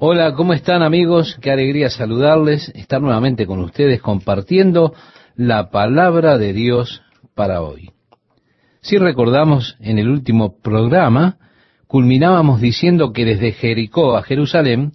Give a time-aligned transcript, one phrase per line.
[0.00, 1.36] Hola, ¿cómo están amigos?
[1.40, 4.94] Qué alegría saludarles, estar nuevamente con ustedes compartiendo
[5.34, 7.02] la palabra de Dios
[7.34, 7.90] para hoy.
[8.80, 11.38] Si recordamos en el último programa,
[11.88, 14.92] culminábamos diciendo que desde Jericó a Jerusalén,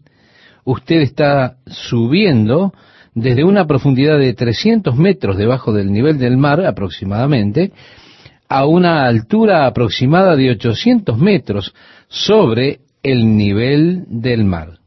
[0.64, 2.72] usted está subiendo
[3.14, 7.74] desde una profundidad de 300 metros debajo del nivel del mar aproximadamente,
[8.48, 11.74] a una altura aproximada de 800 metros
[12.08, 14.83] sobre el nivel del mar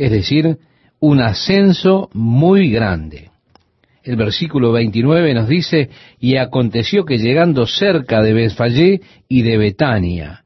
[0.00, 0.56] es decir,
[0.98, 3.28] un ascenso muy grande.
[4.02, 10.42] El versículo 29 nos dice, y aconteció que llegando cerca de Betfallé y de Betania,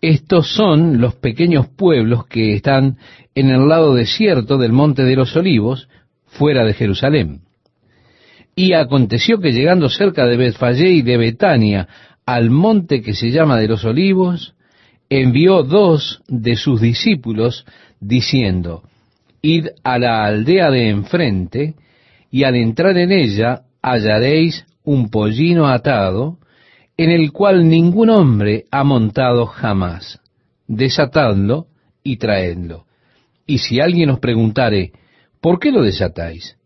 [0.00, 2.98] estos son los pequeños pueblos que están
[3.34, 5.88] en el lado desierto del monte de los olivos,
[6.26, 7.40] fuera de Jerusalén.
[8.54, 11.88] Y aconteció que llegando cerca de Betfallé y de Betania,
[12.26, 14.54] al monte que se llama de los olivos,
[15.10, 17.66] envió dos de sus discípulos
[18.06, 18.82] diciendo,
[19.40, 21.74] Id a la aldea de enfrente,
[22.30, 26.38] y al entrar en ella hallaréis un pollino atado,
[26.96, 30.20] en el cual ningún hombre ha montado jamás.
[30.66, 31.66] Desatadlo
[32.02, 32.86] y traedlo.
[33.46, 34.92] Y si alguien os preguntare,
[35.40, 36.56] ¿por qué lo desatáis?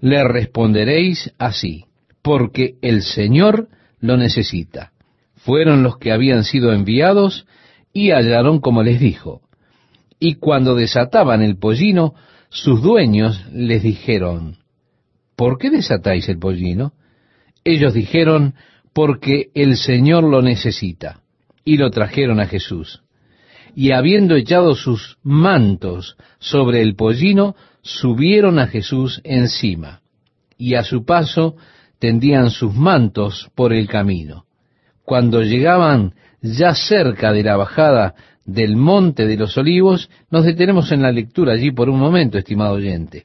[0.00, 1.84] Le responderéis así,
[2.22, 3.68] porque el Señor
[4.00, 4.92] lo necesita.
[5.36, 7.46] Fueron los que habían sido enviados
[7.92, 9.43] y hallaron como les dijo.
[10.26, 12.14] Y cuando desataban el pollino,
[12.48, 14.56] sus dueños les dijeron,
[15.36, 16.94] ¿por qué desatáis el pollino?
[17.62, 18.54] Ellos dijeron,
[18.94, 21.20] porque el Señor lo necesita.
[21.62, 23.02] Y lo trajeron a Jesús.
[23.74, 30.00] Y habiendo echado sus mantos sobre el pollino, subieron a Jesús encima.
[30.56, 31.56] Y a su paso
[31.98, 34.46] tendían sus mantos por el camino.
[35.04, 38.14] Cuando llegaban ya cerca de la bajada
[38.44, 42.74] del monte de los olivos, nos detenemos en la lectura allí por un momento, estimado
[42.74, 43.24] oyente.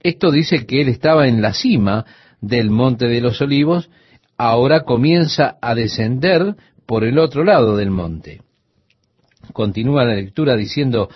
[0.00, 2.04] Esto dice que él estaba en la cima
[2.40, 3.90] del monte de los olivos,
[4.36, 8.42] ahora comienza a descender por el otro lado del monte.
[9.52, 11.08] Continúa la lectura diciendo,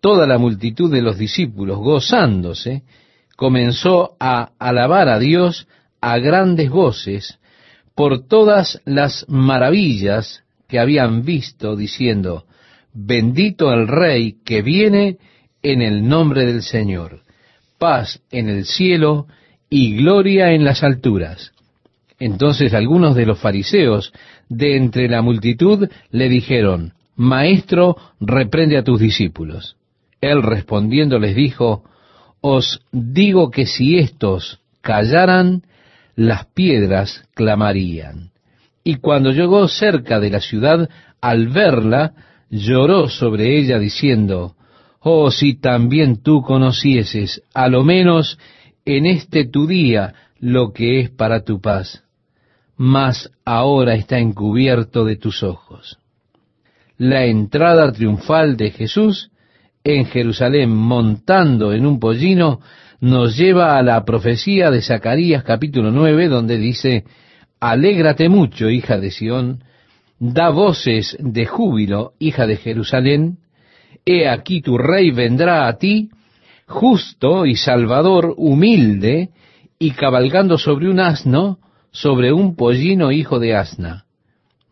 [0.00, 2.82] toda la multitud de los discípulos, gozándose,
[3.36, 5.66] comenzó a alabar a Dios
[6.00, 7.38] a grandes voces
[7.94, 12.44] por todas las maravillas que habían visto, diciendo,
[12.94, 15.18] bendito el Rey que viene
[15.62, 17.22] en el nombre del Señor,
[17.78, 19.26] paz en el cielo
[19.68, 21.52] y gloria en las alturas.
[22.18, 24.12] Entonces algunos de los fariseos
[24.48, 29.76] de entre la multitud le dijeron, Maestro, reprende a tus discípulos.
[30.20, 31.84] Él respondiendo les dijo,
[32.40, 35.62] Os digo que si éstos callaran,
[36.16, 38.30] las piedras clamarían.
[38.84, 40.88] Y cuando llegó cerca de la ciudad,
[41.20, 42.14] al verla,
[42.54, 44.54] lloró sobre ella diciendo,
[45.00, 48.38] Oh, si también tú conocieses, a lo menos
[48.84, 52.04] en este tu día, lo que es para tu paz,
[52.76, 55.98] mas ahora está encubierto de tus ojos.
[56.96, 59.30] La entrada triunfal de Jesús
[59.82, 62.60] en Jerusalén montando en un pollino
[63.00, 67.04] nos lleva a la profecía de Zacarías capítulo 9, donde dice,
[67.60, 69.64] Alégrate mucho, hija de Sión,
[70.18, 73.38] da voces de júbilo, hija de Jerusalén,
[74.04, 76.10] he aquí tu rey vendrá a ti,
[76.66, 79.30] justo y salvador, humilde,
[79.78, 81.58] y cabalgando sobre un asno,
[81.90, 84.04] sobre un pollino hijo de asna.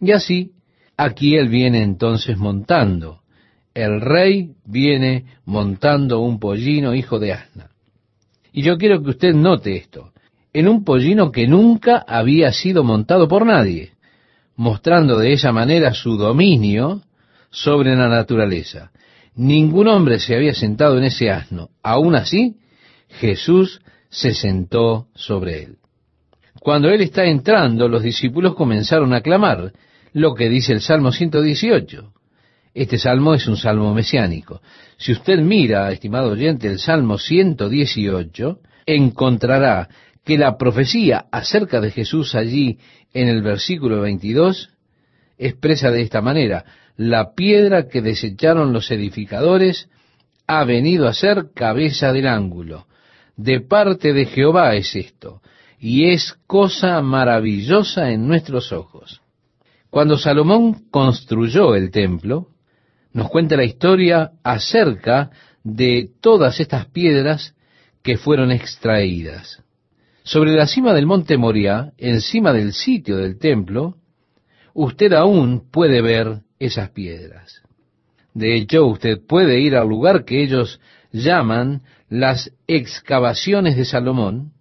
[0.00, 0.52] Y así,
[0.96, 3.20] aquí él viene entonces montando.
[3.74, 7.70] El rey viene montando un pollino hijo de asna.
[8.52, 10.12] Y yo quiero que usted note esto
[10.52, 13.92] en un pollino que nunca había sido montado por nadie,
[14.56, 17.02] mostrando de esa manera su dominio
[17.50, 18.90] sobre la naturaleza.
[19.34, 21.70] Ningún hombre se había sentado en ese asno.
[21.82, 22.56] Aún así,
[23.08, 25.76] Jesús se sentó sobre él.
[26.60, 29.72] Cuando él está entrando, los discípulos comenzaron a clamar
[30.12, 32.12] lo que dice el Salmo 118.
[32.74, 34.62] Este salmo es un salmo mesiánico.
[34.96, 39.88] Si usted mira, estimado oyente, el Salmo 118, encontrará
[40.24, 42.78] que la profecía acerca de Jesús allí
[43.12, 44.70] en el versículo 22
[45.38, 46.64] expresa de esta manera,
[46.96, 49.88] la piedra que desecharon los edificadores
[50.46, 52.86] ha venido a ser cabeza del ángulo.
[53.36, 55.40] De parte de Jehová es esto,
[55.80, 59.22] y es cosa maravillosa en nuestros ojos.
[59.90, 62.48] Cuando Salomón construyó el templo,
[63.12, 65.30] nos cuenta la historia acerca
[65.64, 67.54] de todas estas piedras
[68.02, 69.62] que fueron extraídas.
[70.24, 73.96] Sobre la cima del monte Moria, encima del sitio del templo,
[74.72, 77.62] usted aún puede ver esas piedras.
[78.32, 80.80] De hecho, usted puede ir al lugar que ellos
[81.10, 84.52] llaman las excavaciones de Salomón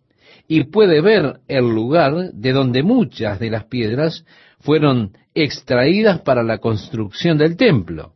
[0.47, 4.25] y puede ver el lugar de donde muchas de las piedras
[4.59, 8.13] fueron extraídas para la construcción del templo.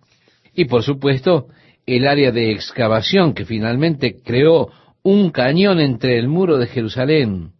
[0.54, 1.48] Y por supuesto,
[1.86, 4.70] el área de excavación que finalmente creó
[5.06, 7.52] un cañón entre el muro de Jerusalén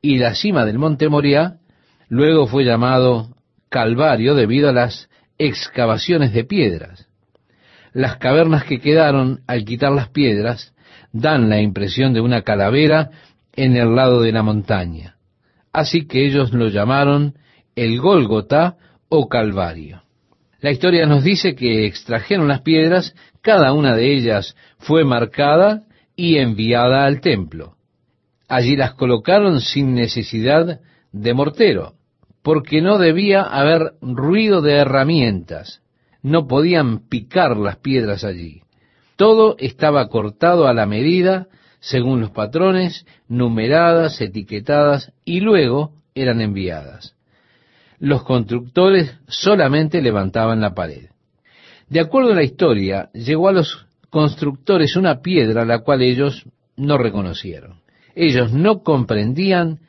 [0.00, 1.56] y la cima del monte Moriah,
[2.08, 3.34] luego fue llamado
[3.68, 7.08] Calvario debido a las excavaciones de piedras.
[7.92, 10.74] Las cavernas que quedaron al quitar las piedras
[11.12, 13.10] dan la impresión de una calavera
[13.56, 15.16] en el lado de la montaña.
[15.72, 17.34] Así que ellos lo llamaron
[17.74, 18.76] el Gólgota
[19.08, 20.04] o Calvario.
[20.60, 25.82] La historia nos dice que extrajeron las piedras, cada una de ellas fue marcada
[26.22, 27.74] y enviada al templo.
[28.46, 30.78] Allí las colocaron sin necesidad
[31.10, 31.94] de mortero,
[32.42, 35.82] porque no debía haber ruido de herramientas,
[36.22, 38.62] no podían picar las piedras allí.
[39.16, 41.48] Todo estaba cortado a la medida,
[41.80, 47.16] según los patrones, numeradas, etiquetadas, y luego eran enviadas
[47.98, 51.10] los constructores solamente levantaban la pared.
[51.88, 56.44] De acuerdo a la historia, llegó a los constructores una piedra la cual ellos
[56.76, 57.80] no reconocieron.
[58.14, 59.80] Ellos no comprendían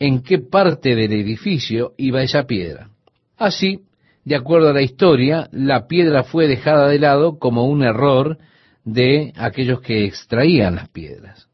[0.00, 2.90] en qué parte del edificio iba esa piedra.
[3.36, 3.82] Así,
[4.24, 8.38] de acuerdo a la historia, la piedra fue dejada de lado como un error
[8.84, 11.48] de aquellos que extraían las piedras.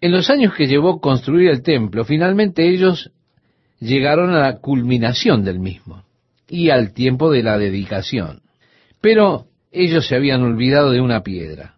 [0.00, 3.12] En los años que llevó construir el templo, finalmente ellos
[3.78, 6.02] llegaron a la culminación del mismo
[6.48, 8.42] y al tiempo de la dedicación.
[9.00, 11.74] Pero ellos se habían olvidado de una piedra,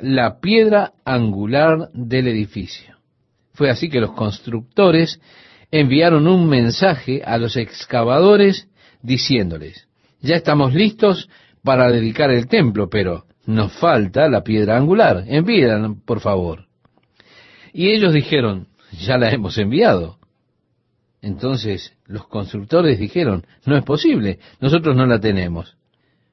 [0.00, 2.96] la piedra angular del edificio.
[3.54, 5.20] Fue así que los constructores
[5.70, 8.68] enviaron un mensaje a los excavadores
[9.02, 9.88] diciéndoles,
[10.20, 11.28] ya estamos listos
[11.64, 16.66] para dedicar el templo, pero nos falta la piedra angular, envíenla, por favor.
[17.72, 20.18] Y ellos dijeron, ya la hemos enviado.
[21.22, 25.77] Entonces los constructores dijeron, no es posible, nosotros no la tenemos.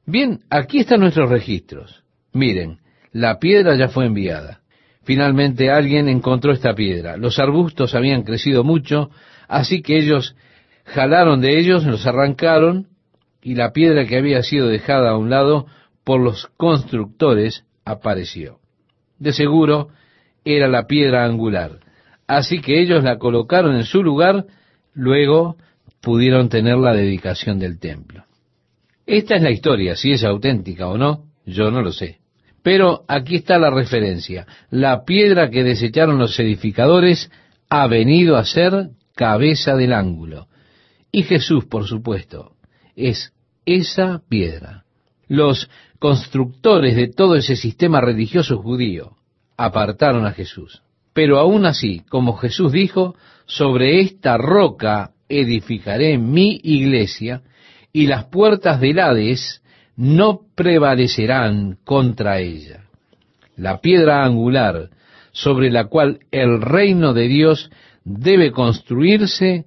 [0.05, 2.03] Bien, aquí están nuestros registros.
[2.31, 2.79] Miren,
[3.11, 4.61] la piedra ya fue enviada.
[5.03, 7.17] Finalmente alguien encontró esta piedra.
[7.17, 9.09] Los arbustos habían crecido mucho,
[9.47, 10.35] así que ellos
[10.83, 12.87] jalaron de ellos, los arrancaron,
[13.41, 15.67] y la piedra que había sido dejada a un lado
[16.03, 18.59] por los constructores apareció.
[19.19, 19.89] De seguro
[20.43, 21.79] era la piedra angular.
[22.27, 24.45] Así que ellos la colocaron en su lugar
[24.93, 25.57] luego
[26.01, 28.23] pudieron tener la dedicación del templo.
[29.05, 32.19] Esta es la historia, si es auténtica o no, yo no lo sé.
[32.63, 34.47] Pero aquí está la referencia.
[34.71, 37.29] La piedra que desecharon los edificadores
[37.69, 40.47] ha venido a ser cabeza del ángulo.
[41.11, 42.55] Y Jesús, por supuesto,
[42.95, 43.33] es
[43.65, 44.85] esa piedra.
[45.27, 45.69] Los
[45.99, 49.17] constructores de todo ese sistema religioso judío
[49.57, 50.81] apartaron a Jesús.
[51.13, 53.15] Pero aún así, como Jesús dijo,
[53.45, 57.41] sobre esta roca edificaré mi iglesia,
[57.95, 59.63] y las puertas del Hades
[59.95, 62.89] no prevalecerán contra ella.
[63.55, 64.89] La piedra angular
[65.31, 67.71] sobre la cual el reino de Dios
[68.03, 69.63] debe construirse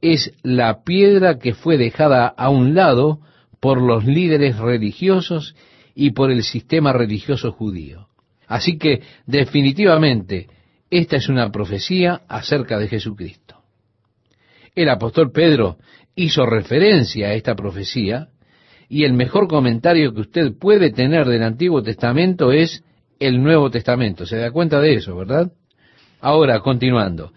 [0.00, 3.18] es la piedra que fue dejada a un lado
[3.58, 5.56] por los líderes religiosos
[5.92, 8.06] y por el sistema religioso judío.
[8.46, 10.46] Así que definitivamente
[10.88, 13.56] esta es una profecía acerca de Jesucristo.
[14.72, 15.78] El apóstol Pedro
[16.14, 18.28] hizo referencia a esta profecía
[18.88, 22.84] y el mejor comentario que usted puede tener del Antiguo Testamento es
[23.18, 24.26] el Nuevo Testamento.
[24.26, 25.52] ¿Se da cuenta de eso, verdad?
[26.20, 27.32] Ahora, continuando.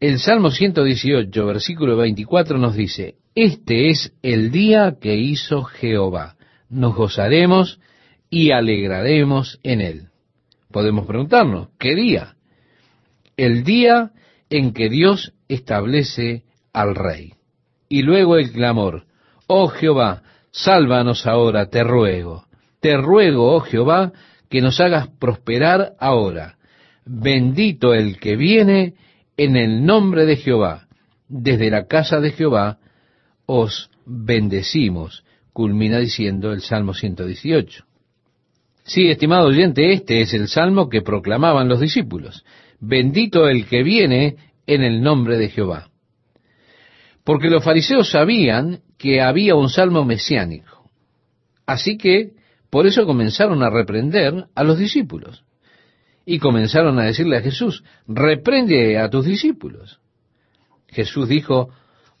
[0.00, 6.36] El Salmo 118, versículo 24 nos dice, Este es el día que hizo Jehová.
[6.70, 7.80] Nos gozaremos
[8.30, 10.08] y alegraremos en él.
[10.70, 12.36] Podemos preguntarnos, ¿qué día?
[13.38, 14.10] el día
[14.50, 16.42] en que Dios establece
[16.74, 17.32] al rey.
[17.88, 19.04] Y luego el clamor,
[19.46, 22.44] oh Jehová, sálvanos ahora, te ruego.
[22.80, 24.12] Te ruego, oh Jehová,
[24.48, 26.56] que nos hagas prosperar ahora.
[27.04, 28.94] Bendito el que viene
[29.36, 30.86] en el nombre de Jehová.
[31.28, 32.78] Desde la casa de Jehová
[33.46, 37.84] os bendecimos, culmina diciendo el Salmo 118.
[38.84, 42.44] Sí, estimado oyente, este es el salmo que proclamaban los discípulos
[42.80, 45.88] bendito el que viene en el nombre de Jehová.
[47.28, 50.90] Porque los fariseos sabían que había un salmo mesiánico.
[51.66, 52.30] Así que
[52.70, 55.44] por eso comenzaron a reprender a los discípulos.
[56.24, 60.00] Y comenzaron a decirle a Jesús, reprende a tus discípulos.
[60.86, 61.68] Jesús dijo,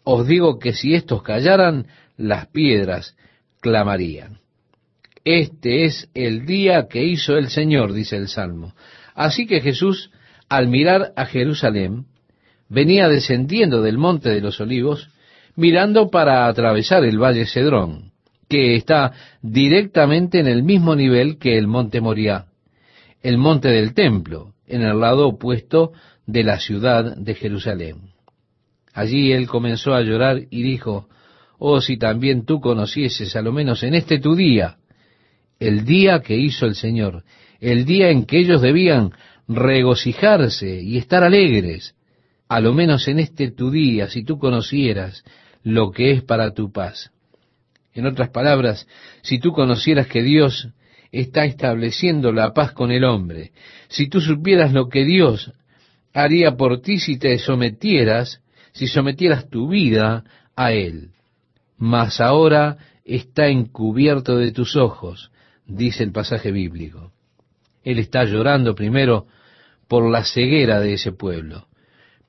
[0.04, 1.86] os digo que si estos callaran,
[2.18, 3.16] las piedras
[3.60, 4.40] clamarían.
[5.24, 8.74] Este es el día que hizo el Señor, dice el Salmo.
[9.14, 10.10] Así que Jesús,
[10.50, 12.04] al mirar a Jerusalén,
[12.68, 15.10] venía descendiendo del monte de los olivos,
[15.56, 18.12] mirando para atravesar el valle Cedrón,
[18.48, 22.46] que está directamente en el mismo nivel que el monte Moriah,
[23.22, 25.92] el monte del templo, en el lado opuesto
[26.26, 28.12] de la ciudad de Jerusalén.
[28.92, 31.08] Allí él comenzó a llorar y dijo,
[31.58, 34.76] Oh, si también tú conocieses, a lo menos en este tu día,
[35.58, 37.24] el día que hizo el Señor,
[37.60, 39.12] el día en que ellos debían
[39.48, 41.94] regocijarse y estar alegres,
[42.48, 45.24] a lo menos en este tu día, si tú conocieras
[45.62, 47.10] lo que es para tu paz.
[47.94, 48.86] En otras palabras,
[49.22, 50.68] si tú conocieras que Dios
[51.12, 53.52] está estableciendo la paz con el hombre,
[53.88, 55.52] si tú supieras lo que Dios
[56.12, 58.40] haría por ti si te sometieras,
[58.72, 60.24] si sometieras tu vida
[60.56, 61.10] a Él.
[61.76, 65.30] Mas ahora está encubierto de tus ojos,
[65.66, 67.12] dice el pasaje bíblico.
[67.84, 69.26] Él está llorando primero
[69.86, 71.67] por la ceguera de ese pueblo,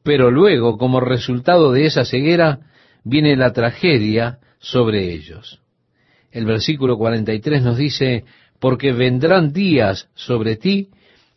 [0.04, 2.60] pero luego, como resultado de esa ceguera,
[3.04, 5.62] viene la tragedia sobre ellos.
[6.32, 8.26] El versículo 43 nos dice,
[8.60, 10.90] porque vendrán días sobre ti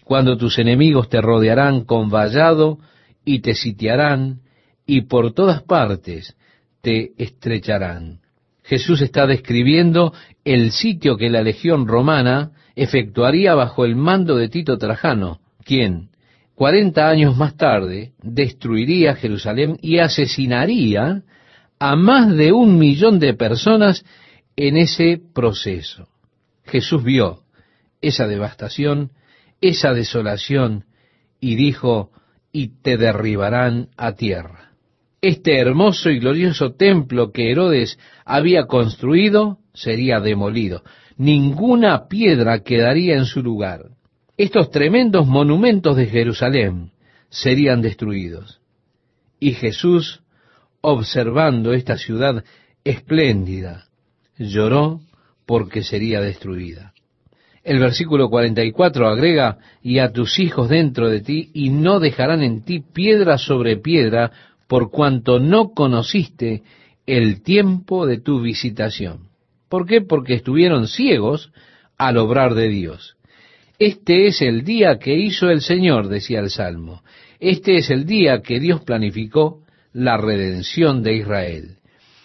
[0.04, 2.78] cuando tus enemigos te rodearán con vallado
[3.24, 4.40] y te sitiarán
[4.86, 6.36] y por todas partes
[6.80, 8.20] te estrecharán.
[8.64, 10.12] Jesús está describiendo
[10.44, 16.10] el sitio que la legión romana efectuaría bajo el mando de Tito Trajano, quien,
[16.62, 21.24] cuarenta años más tarde, destruiría Jerusalén y asesinaría
[21.80, 24.04] a más de un millón de personas
[24.54, 26.06] en ese proceso.
[26.62, 27.40] Jesús vio
[28.00, 29.10] esa devastación,
[29.60, 30.84] esa desolación,
[31.40, 32.12] y dijo,
[32.52, 34.70] y te derribarán a tierra.
[35.20, 40.84] Este hermoso y glorioso templo que Herodes había construido sería demolido.
[41.16, 43.91] Ninguna piedra quedaría en su lugar.
[44.42, 46.90] Estos tremendos monumentos de Jerusalén
[47.30, 48.60] serían destruidos.
[49.38, 50.24] Y Jesús,
[50.80, 52.42] observando esta ciudad
[52.82, 53.84] espléndida,
[54.36, 55.00] lloró
[55.46, 56.92] porque sería destruida.
[57.62, 62.64] El versículo 44 agrega, y a tus hijos dentro de ti, y no dejarán en
[62.64, 64.32] ti piedra sobre piedra,
[64.66, 66.64] por cuanto no conociste
[67.06, 69.28] el tiempo de tu visitación.
[69.68, 70.00] ¿Por qué?
[70.00, 71.52] Porque estuvieron ciegos
[71.96, 73.16] al obrar de Dios.
[73.84, 77.02] Este es el día que hizo el Señor, decía el Salmo.
[77.40, 79.62] Este es el día que Dios planificó
[79.92, 81.78] la redención de Israel.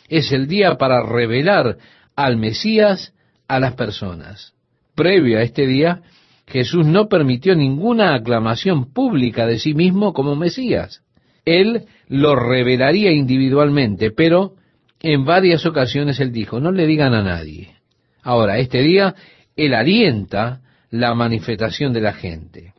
[0.07, 1.79] Es el día para revelar
[2.15, 3.11] al Mesías
[3.47, 4.53] a las personas.
[4.93, 6.03] Previo a este día,
[6.45, 11.01] Jesús no permitió ninguna aclamación pública de sí mismo como Mesías.
[11.43, 14.53] Él lo revelaría individualmente, pero
[15.01, 17.77] en varias ocasiones él dijo, no le digan a nadie.
[18.21, 19.15] Ahora, este día,
[19.55, 22.73] él alienta la manifestación de la gente.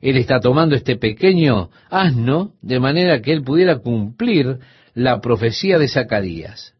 [0.00, 4.58] Él está tomando este pequeño asno de manera que él pudiera cumplir
[4.94, 6.74] la profecía de Zacarías.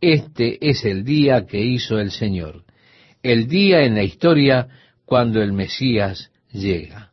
[0.00, 2.64] Este es el día que hizo el Señor,
[3.22, 4.68] el día en la historia
[5.04, 7.12] cuando el Mesías llega.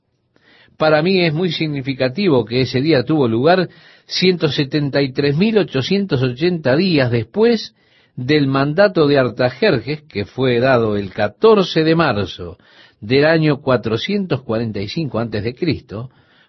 [0.78, 3.68] Para mí es muy significativo que ese día tuvo lugar
[4.08, 7.74] 173.880 días después
[8.16, 12.60] del mandato de Artajerjes, que fue dado el 14 de marzo
[13.06, 15.56] del año 445 a.C.,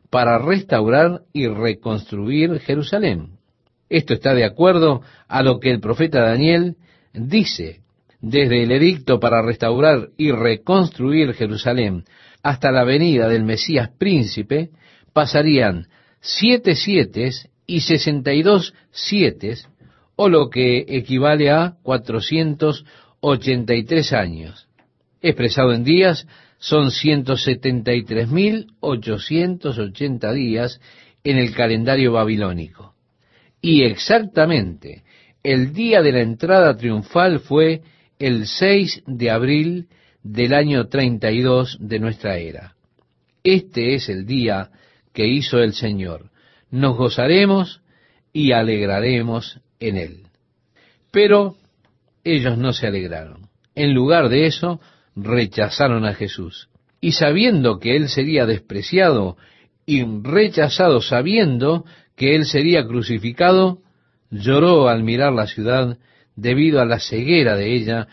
[0.08, 3.38] para restaurar y reconstruir Jerusalén.
[3.88, 6.76] Esto está de acuerdo a lo que el profeta Daniel
[7.12, 7.80] dice.
[8.20, 12.04] Desde el edicto para restaurar y reconstruir Jerusalén
[12.42, 14.70] hasta la venida del Mesías príncipe,
[15.12, 15.88] pasarían
[16.20, 17.30] siete siete
[17.66, 19.56] y sesenta y dos siete,
[20.16, 22.84] o lo que equivale a cuatrocientos
[23.20, 24.66] ochenta y tres años.
[25.20, 26.26] Expresado en días,
[26.58, 30.80] son ciento setenta y tres mil ochocientos ochenta días
[31.24, 32.94] en el calendario babilónico.
[33.60, 35.02] Y exactamente
[35.42, 37.82] el día de la entrada triunfal fue
[38.18, 39.88] el 6 de abril
[40.22, 42.74] del año 32 de nuestra era.
[43.44, 44.70] Este es el día
[45.12, 46.30] que hizo el Señor.
[46.70, 47.80] Nos gozaremos
[48.32, 50.22] y alegraremos en él.
[51.12, 51.56] Pero
[52.24, 53.48] ellos no se alegraron.
[53.74, 54.80] En lugar de eso,
[55.16, 56.68] rechazaron a Jesús.
[57.00, 59.36] Y sabiendo que él sería despreciado
[59.86, 61.84] y rechazado sabiendo
[62.16, 63.78] que él sería crucificado,
[64.30, 65.98] lloró al mirar la ciudad
[66.34, 68.08] debido a la ceguera de ella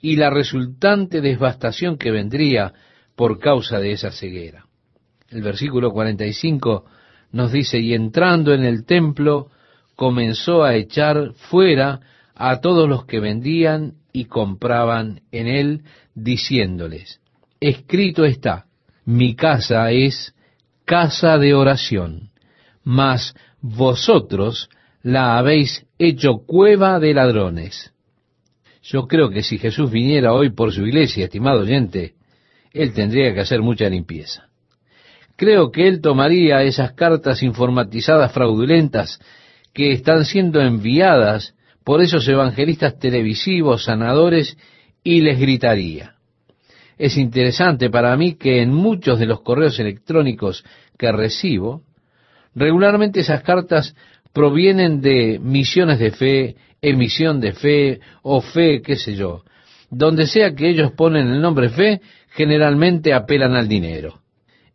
[0.00, 2.72] y la resultante devastación que vendría
[3.16, 4.66] por causa de esa ceguera.
[5.30, 6.84] El versículo 45
[7.32, 9.48] nos dice, y entrando en el templo,
[9.96, 12.00] comenzó a echar fuera
[12.34, 15.82] a todos los que vendían y compraban en él,
[16.14, 17.20] diciéndoles,
[17.60, 18.66] escrito está,
[19.04, 20.34] mi casa es
[20.84, 22.30] casa de oración,
[22.82, 24.68] mas vosotros
[25.02, 27.92] la habéis hecho cueva de ladrones.
[28.82, 32.14] Yo creo que si Jesús viniera hoy por su iglesia, estimado oyente,
[32.72, 34.48] él tendría que hacer mucha limpieza.
[35.36, 39.18] Creo que él tomaría esas cartas informatizadas fraudulentas
[39.72, 44.56] que están siendo enviadas por esos evangelistas televisivos, sanadores,
[45.04, 46.14] y les gritaría.
[46.98, 50.64] Es interesante para mí que en muchos de los correos electrónicos
[50.98, 51.82] que recibo,
[52.54, 53.94] regularmente esas cartas
[54.32, 59.44] provienen de misiones de fe, emisión de fe o fe, qué sé yo.
[59.90, 64.20] Donde sea que ellos ponen el nombre fe, generalmente apelan al dinero.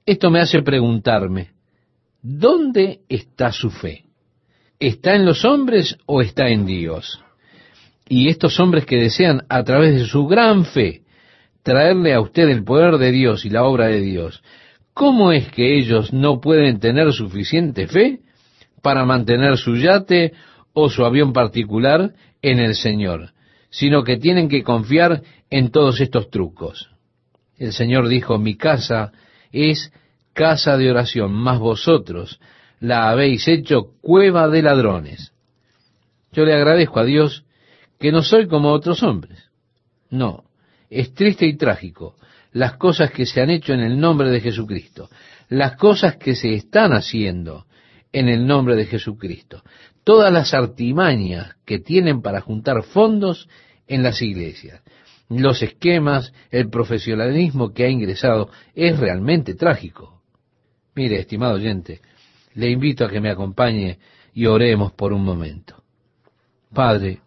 [0.06, 1.52] Esto me hace preguntarme,
[2.22, 4.06] ¿dónde está su fe?
[4.80, 7.20] ¿Está en los hombres o está en Dios?
[8.10, 11.04] Y estos hombres que desean a través de su gran fe
[11.62, 14.42] traerle a usted el poder de Dios y la obra de Dios,
[14.96, 18.22] ¿cómo es que ellos no pueden tener suficiente fe
[18.82, 20.34] para mantener su yate
[20.74, 23.34] o su avión particular en el Señor,
[23.70, 26.90] sino que tienen que confiar en todos estos trucos?
[27.60, 29.12] El Señor dijo, mi casa
[29.52, 29.94] es
[30.34, 32.40] casa de oración, mas vosotros
[32.80, 35.32] la habéis hecho cueva de ladrones.
[36.32, 37.44] Yo le agradezco a Dios
[38.00, 39.50] que no soy como otros hombres.
[40.10, 40.46] No,
[40.90, 42.16] es triste y trágico
[42.52, 45.10] las cosas que se han hecho en el nombre de Jesucristo,
[45.50, 47.66] las cosas que se están haciendo
[48.12, 49.64] en el nombre de Jesucristo,
[50.04, 53.48] todas las artimañas que tienen para juntar fondos
[53.88, 54.82] en las iglesias,
[55.30, 60.24] los esquemas, el profesionalismo que ha ingresado, es realmente trágico.
[60.96, 62.02] Mire, estimado oyente,
[62.56, 64.00] le invito a que me acompañe
[64.34, 65.84] y oremos por un momento.
[66.74, 67.20] Padre,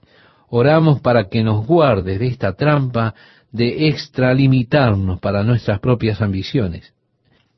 [0.54, 3.14] oramos para que nos guardes de esta trampa
[3.52, 6.92] de extralimitarnos para nuestras propias ambiciones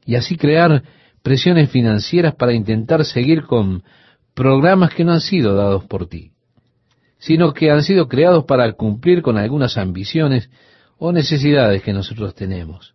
[0.07, 0.85] y así crear
[1.21, 3.83] presiones financieras para intentar seguir con
[4.33, 6.31] programas que no han sido dados por ti,
[7.19, 10.49] sino que han sido creados para cumplir con algunas ambiciones
[10.97, 12.95] o necesidades que nosotros tenemos.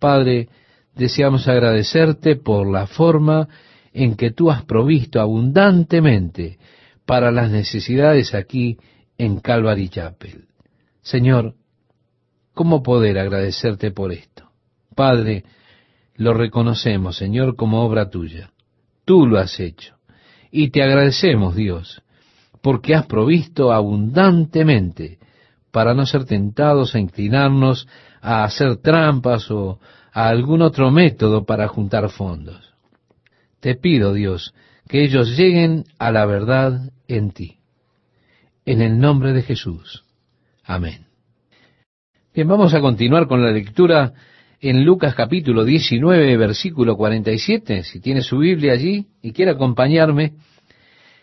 [0.00, 0.48] Padre,
[0.96, 3.48] deseamos agradecerte por la forma
[3.92, 6.58] en que tú has provisto abundantemente
[7.06, 8.78] para las necesidades aquí
[9.22, 10.46] en Calvary Chapel.
[11.00, 11.54] Señor,
[12.54, 14.50] ¿cómo poder agradecerte por esto?
[14.96, 15.44] Padre,
[16.16, 18.50] lo reconocemos, Señor, como obra tuya.
[19.04, 19.94] Tú lo has hecho.
[20.50, 22.02] Y te agradecemos, Dios,
[22.62, 25.20] porque has provisto abundantemente
[25.70, 27.86] para no ser tentados a inclinarnos
[28.20, 29.78] a hacer trampas o
[30.12, 32.74] a algún otro método para juntar fondos.
[33.60, 34.52] Te pido, Dios,
[34.88, 37.61] que ellos lleguen a la verdad en ti.
[38.64, 40.04] En el nombre de Jesús.
[40.64, 41.06] Amén.
[42.32, 44.12] Bien, vamos a continuar con la lectura
[44.60, 47.82] en Lucas capítulo 19, versículo 47.
[47.82, 50.34] Si tiene su Biblia allí y quiere acompañarme,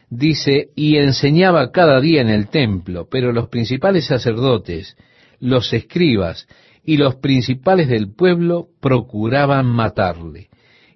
[0.09, 4.97] dice, y enseñaba cada día en el templo, pero los principales sacerdotes,
[5.39, 6.45] los escribas
[6.83, 10.49] y los principales del pueblo procuraban matarle,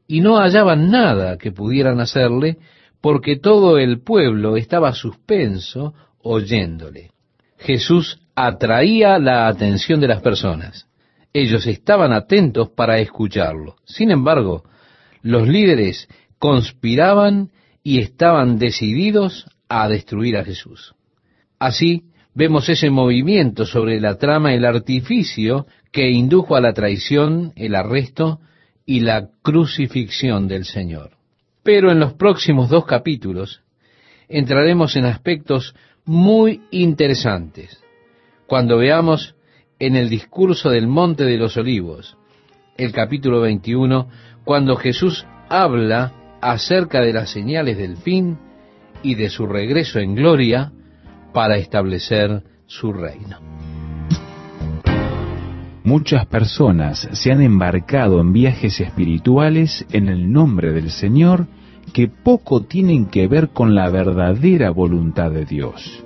[0.08, 2.58] y no hallaban nada que pudieran hacerle,
[2.99, 5.93] porque todo el pueblo estaba suspenso
[6.24, 7.12] oyéndole.
[7.58, 10.88] Jesús atraía la atención de las personas.
[11.34, 13.76] Ellos estaban atentos para escucharlo.
[13.86, 14.64] Sin embargo,
[15.22, 16.08] los líderes
[16.40, 17.52] conspiraban
[17.84, 20.94] y estaban decididos a destruir a Jesús.
[21.60, 27.76] Así vemos ese movimiento sobre la trama, el artificio que indujo a la traición, el
[27.76, 28.40] arresto
[28.86, 31.12] y la crucifixión del Señor.
[31.64, 33.62] Pero en los próximos dos capítulos
[34.28, 37.82] entraremos en aspectos muy interesantes.
[38.48, 39.36] Cuando veamos
[39.80, 42.18] en el discurso del Monte de los Olivos,
[42.78, 44.08] el capítulo 21,
[44.44, 48.38] cuando Jesús habla acerca de las señales del fin
[49.02, 50.72] y de su regreso en gloria
[51.34, 53.39] para establecer su reino.
[55.84, 61.48] Muchas personas se han embarcado en viajes espirituales en el nombre del Señor
[61.93, 66.03] que poco tienen que ver con la verdadera voluntad de Dios.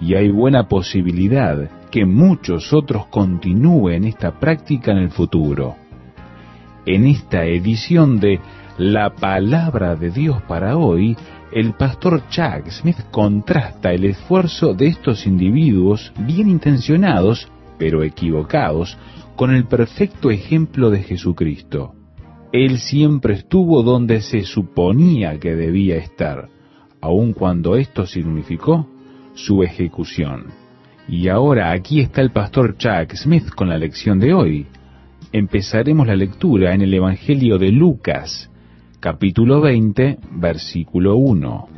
[0.00, 5.74] Y hay buena posibilidad que muchos otros continúen esta práctica en el futuro.
[6.86, 8.38] En esta edición de
[8.78, 11.16] la palabra de Dios para hoy,
[11.50, 18.96] el pastor Chuck Smith contrasta el esfuerzo de estos individuos bien intencionados, pero equivocados,
[19.34, 21.95] con el perfecto ejemplo de Jesucristo.
[22.56, 26.48] Él siempre estuvo donde se suponía que debía estar,
[27.02, 28.88] aun cuando esto significó
[29.34, 30.46] su ejecución.
[31.06, 34.66] Y ahora aquí está el pastor Chuck Smith con la lección de hoy.
[35.32, 38.50] Empezaremos la lectura en el Evangelio de Lucas,
[39.00, 41.68] capítulo 20, versículo 1.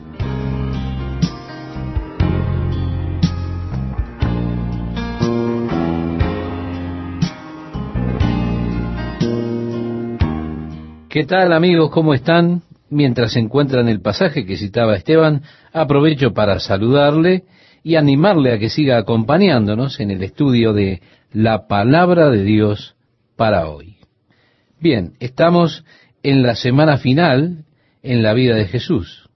[11.18, 11.90] ¿Qué tal amigos?
[11.90, 12.62] ¿Cómo están?
[12.90, 17.42] Mientras se encuentran el pasaje que citaba Esteban, aprovecho para saludarle
[17.82, 21.02] y animarle a que siga acompañándonos en el estudio de
[21.32, 22.94] la palabra de Dios
[23.34, 23.96] para hoy.
[24.78, 25.84] Bien, estamos
[26.22, 27.64] en la semana final
[28.04, 29.28] en la vida de Jesús.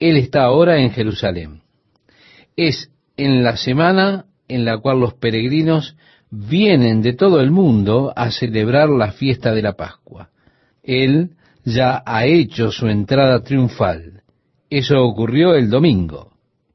[0.00, 1.62] Él está ahora en Jerusalén.
[2.56, 5.94] Es en la semana en la cual los peregrinos
[6.32, 10.30] vienen de todo el mundo a celebrar la fiesta de la Pascua.
[10.82, 11.30] Él
[11.64, 14.22] ya ha hecho su entrada triunfal.
[14.68, 16.30] Eso ocurrió el domingo.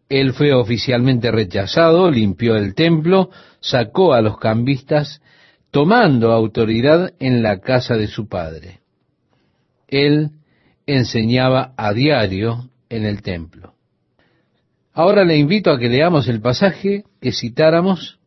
[0.09, 5.21] Él fue oficialmente rechazado, limpió el templo, sacó a los cambistas,
[5.71, 8.81] tomando autoridad en la casa de su padre.
[9.87, 10.31] Él
[10.85, 13.73] enseñaba a diario en el templo.
[14.93, 18.19] Ahora le invito a que leamos el pasaje que citáramos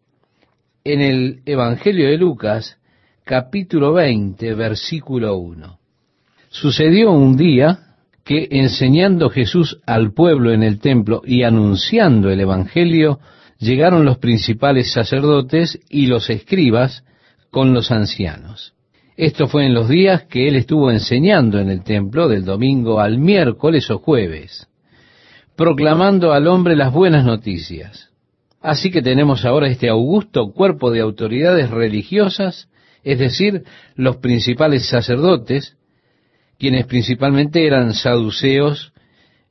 [0.85, 2.78] en el Evangelio de Lucas,
[3.29, 5.79] capítulo 20, versículo 1.
[6.49, 7.81] Sucedió un día
[8.25, 13.21] que enseñando Jesús al pueblo en el templo y anunciando el Evangelio,
[13.59, 17.05] llegaron los principales sacerdotes y los escribas
[17.51, 18.73] con los ancianos.
[19.15, 23.19] Esto fue en los días que él estuvo enseñando en el templo del domingo al
[23.19, 24.69] miércoles o jueves,
[25.55, 28.09] proclamando al hombre las buenas noticias.
[28.63, 32.71] Así que tenemos ahora este augusto cuerpo de autoridades religiosas,
[33.09, 33.65] es decir,
[33.97, 35.79] los principales sacerdotes,
[36.59, 38.93] quienes principalmente eran saduceos,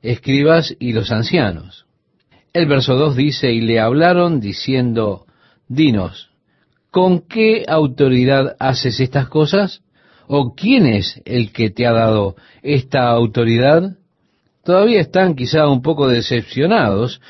[0.00, 1.84] escribas y los ancianos.
[2.52, 5.26] El verso 2 dice, y le hablaron diciendo,
[5.66, 6.30] dinos,
[6.92, 9.82] ¿con qué autoridad haces estas cosas?
[10.28, 13.96] ¿O quién es el que te ha dado esta autoridad?
[14.62, 17.20] Todavía están quizá un poco decepcionados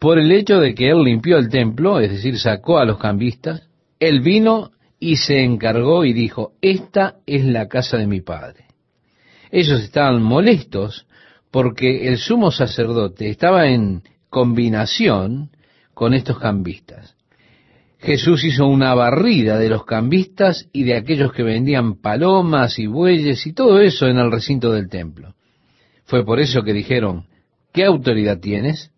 [0.00, 3.68] por el hecho de que él limpió el templo, es decir, sacó a los cambistas,
[4.00, 8.64] él vino y se encargó y dijo, esta es la casa de mi padre.
[9.50, 11.06] Ellos estaban molestos
[11.50, 15.50] porque el sumo sacerdote estaba en combinación
[15.94, 17.16] con estos cambistas.
[17.98, 23.46] Jesús hizo una barrida de los cambistas y de aquellos que vendían palomas y bueyes
[23.46, 25.34] y todo eso en el recinto del templo.
[26.04, 27.26] Fue por eso que dijeron,
[27.72, 28.92] ¿qué autoridad tienes?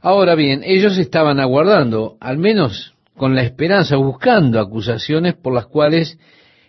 [0.00, 6.18] Ahora bien, ellos estaban aguardando, al menos con la esperanza, buscando acusaciones por las cuales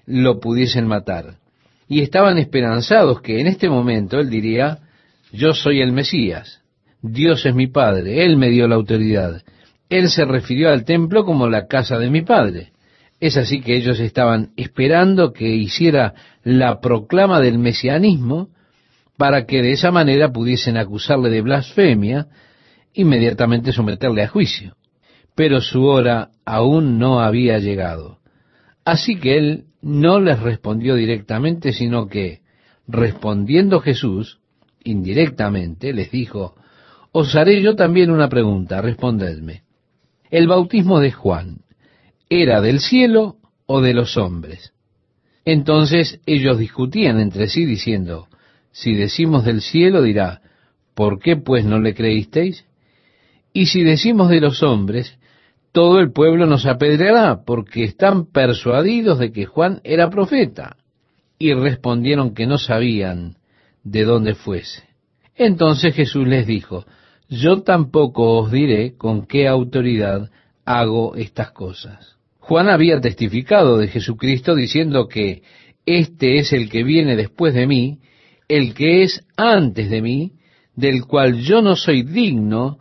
[0.05, 1.37] lo pudiesen matar
[1.89, 4.79] y estaban esperanzados que en este momento él diría,
[5.31, 6.61] yo soy el Mesías,
[7.01, 9.41] Dios es mi Padre, Él me dio la autoridad.
[9.89, 12.73] Él se refirió al templo como la casa de mi Padre.
[13.19, 18.49] Es así que ellos estaban esperando que hiciera la proclama del mesianismo
[19.17, 22.27] para que de esa manera pudiesen acusarle de blasfemia,
[22.93, 24.75] inmediatamente someterle a juicio.
[25.39, 28.19] Pero su hora aún no había llegado.
[28.83, 32.41] Así que él no les respondió directamente, sino que,
[32.89, 34.41] respondiendo Jesús,
[34.83, 36.55] indirectamente, les dijo,
[37.13, 39.63] os haré yo también una pregunta, respondedme.
[40.29, 41.59] ¿El bautismo de Juan
[42.29, 44.73] era del cielo o de los hombres?
[45.45, 48.27] Entonces ellos discutían entre sí diciendo,
[48.73, 50.41] si decimos del cielo dirá,
[50.95, 52.65] ¿por qué pues no le creísteis?
[53.53, 55.17] Y si decimos de los hombres,
[55.71, 60.77] todo el pueblo nos apedreará, porque están persuadidos de que Juan era profeta.
[61.37, 63.37] Y respondieron que no sabían
[63.83, 64.83] de dónde fuese.
[65.35, 66.85] Entonces Jesús les dijo,
[67.29, 70.29] yo tampoco os diré con qué autoridad
[70.65, 72.17] hago estas cosas.
[72.39, 75.43] Juan había testificado de Jesucristo diciendo que
[75.85, 77.99] este es el que viene después de mí,
[78.47, 80.33] el que es antes de mí,
[80.75, 82.79] del cual yo no soy digno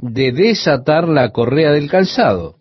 [0.00, 2.56] de desatar la correa del calzado.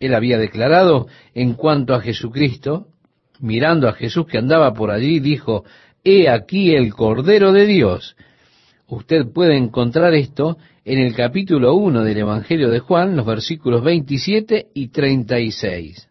[0.00, 2.88] Él había declarado en cuanto a Jesucristo,
[3.40, 5.64] mirando a Jesús que andaba por allí, dijo,
[6.02, 8.16] He aquí el Cordero de Dios.
[8.88, 14.68] Usted puede encontrar esto en el capítulo 1 del Evangelio de Juan, los versículos 27
[14.74, 16.08] y 36.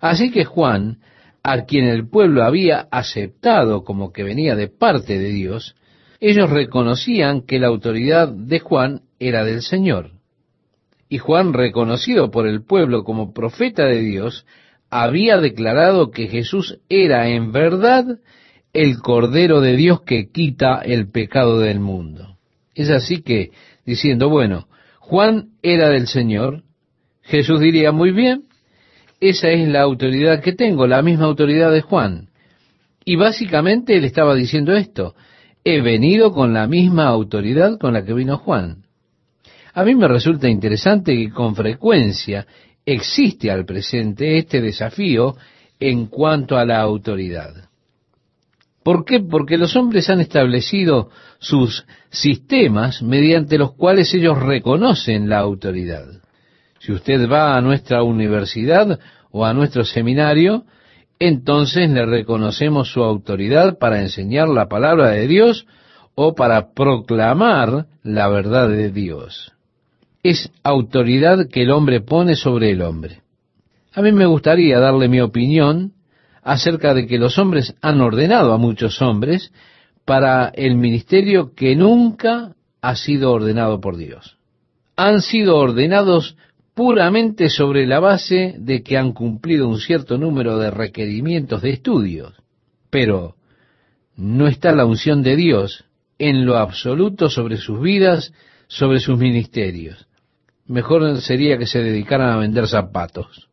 [0.00, 0.98] Así que Juan,
[1.42, 5.74] a quien el pueblo había aceptado como que venía de parte de Dios,
[6.20, 10.10] ellos reconocían que la autoridad de Juan era del Señor.
[11.08, 14.46] Y Juan, reconocido por el pueblo como profeta de Dios,
[14.90, 18.18] había declarado que Jesús era en verdad
[18.72, 22.36] el Cordero de Dios que quita el pecado del mundo.
[22.74, 23.50] Es así que,
[23.84, 26.62] diciendo, bueno, Juan era del Señor,
[27.22, 28.44] Jesús diría, muy bien,
[29.20, 32.28] esa es la autoridad que tengo, la misma autoridad de Juan.
[33.04, 35.14] Y básicamente él estaba diciendo esto,
[35.64, 38.84] he venido con la misma autoridad con la que vino Juan.
[39.74, 42.46] A mí me resulta interesante que con frecuencia
[42.84, 45.36] existe al presente este desafío
[45.78, 47.70] en cuanto a la autoridad.
[48.82, 49.20] ¿Por qué?
[49.20, 56.06] Porque los hombres han establecido sus sistemas mediante los cuales ellos reconocen la autoridad.
[56.78, 58.98] Si usted va a nuestra universidad
[59.30, 60.64] o a nuestro seminario,
[61.18, 65.66] entonces le reconocemos su autoridad para enseñar la palabra de Dios
[66.14, 69.52] o para proclamar la verdad de Dios.
[70.22, 73.22] Es autoridad que el hombre pone sobre el hombre.
[73.92, 75.94] A mí me gustaría darle mi opinión
[76.42, 79.52] acerca de que los hombres han ordenado a muchos hombres
[80.04, 84.38] para el ministerio que nunca ha sido ordenado por Dios.
[84.96, 86.36] Han sido ordenados
[86.74, 92.34] puramente sobre la base de que han cumplido un cierto número de requerimientos de estudios.
[92.90, 93.36] Pero
[94.16, 95.84] no está la unción de Dios
[96.18, 98.32] en lo absoluto sobre sus vidas,
[98.66, 100.06] sobre sus ministerios.
[100.70, 103.48] Mejor sería que se dedicaran a vender zapatos.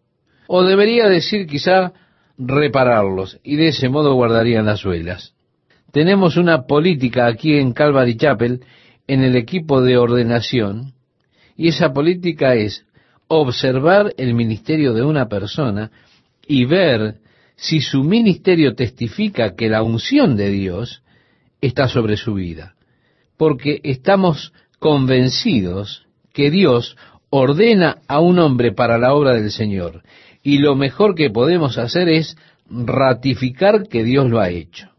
[0.47, 1.91] O debería decir quizá
[2.37, 5.33] repararlos y de ese modo guardarían las suelas.
[5.91, 8.61] Tenemos una política aquí en Calvary Chapel
[9.07, 10.93] en el equipo de ordenación
[11.55, 12.85] y esa política es
[13.27, 15.89] observar el ministerio de una persona
[16.45, 17.15] y ver
[17.55, 21.01] si su ministerio testifica que la unción de Dios
[21.61, 22.75] está sobre su vida.
[23.37, 26.06] Porque estamos convencidos
[26.37, 26.95] que Dios
[27.31, 30.03] ordena a un hombre para la obra del Señor
[30.43, 32.37] y lo mejor que podemos hacer es
[32.69, 34.91] ratificar que Dios lo ha hecho.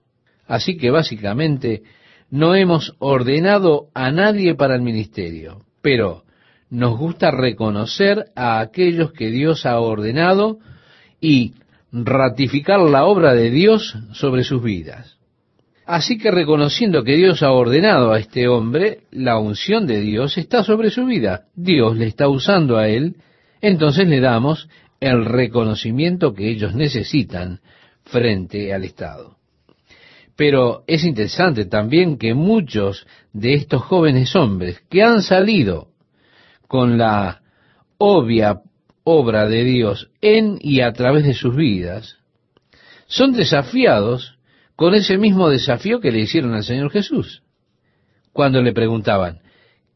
[0.49, 1.85] Así que básicamente
[2.29, 6.25] no hemos ordenado a nadie para el ministerio, pero
[6.71, 10.59] nos gusta reconocer a aquellos que Dios ha ordenado
[11.21, 11.55] y
[11.93, 15.18] ratificar la obra de Dios sobre sus vidas.
[15.89, 20.63] Así que reconociendo que Dios ha ordenado a este hombre, la unción de Dios está
[20.63, 21.47] sobre su vida.
[21.55, 23.17] Dios le está usando a él,
[23.63, 24.69] entonces le damos
[25.01, 27.61] el reconocimiento que ellos necesitan
[28.05, 29.39] frente al Estado.
[30.37, 35.89] Pero es interesante también que muchos de estos jóvenes hombres que han salido
[36.67, 37.41] con la
[37.97, 38.61] obvia
[39.05, 42.19] obra de Dios en y a través de sus vidas,
[43.07, 44.38] son desafiados
[44.79, 47.43] con ese mismo desafío que le hicieron al Señor Jesús.
[48.33, 49.41] Cuando le preguntaban,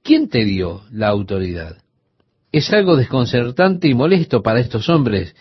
[0.02, 1.76] ¿quién te dio la autoridad?
[2.50, 5.36] Es algo desconcertante y molesto para estos hombres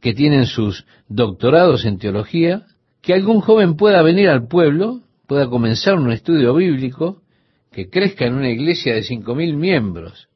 [0.00, 2.66] que tienen sus doctorados en teología,
[3.00, 7.22] que algún joven pueda venir al pueblo, pueda comenzar un estudio bíblico,
[7.70, 10.26] que crezca en una iglesia de cinco mil miembros,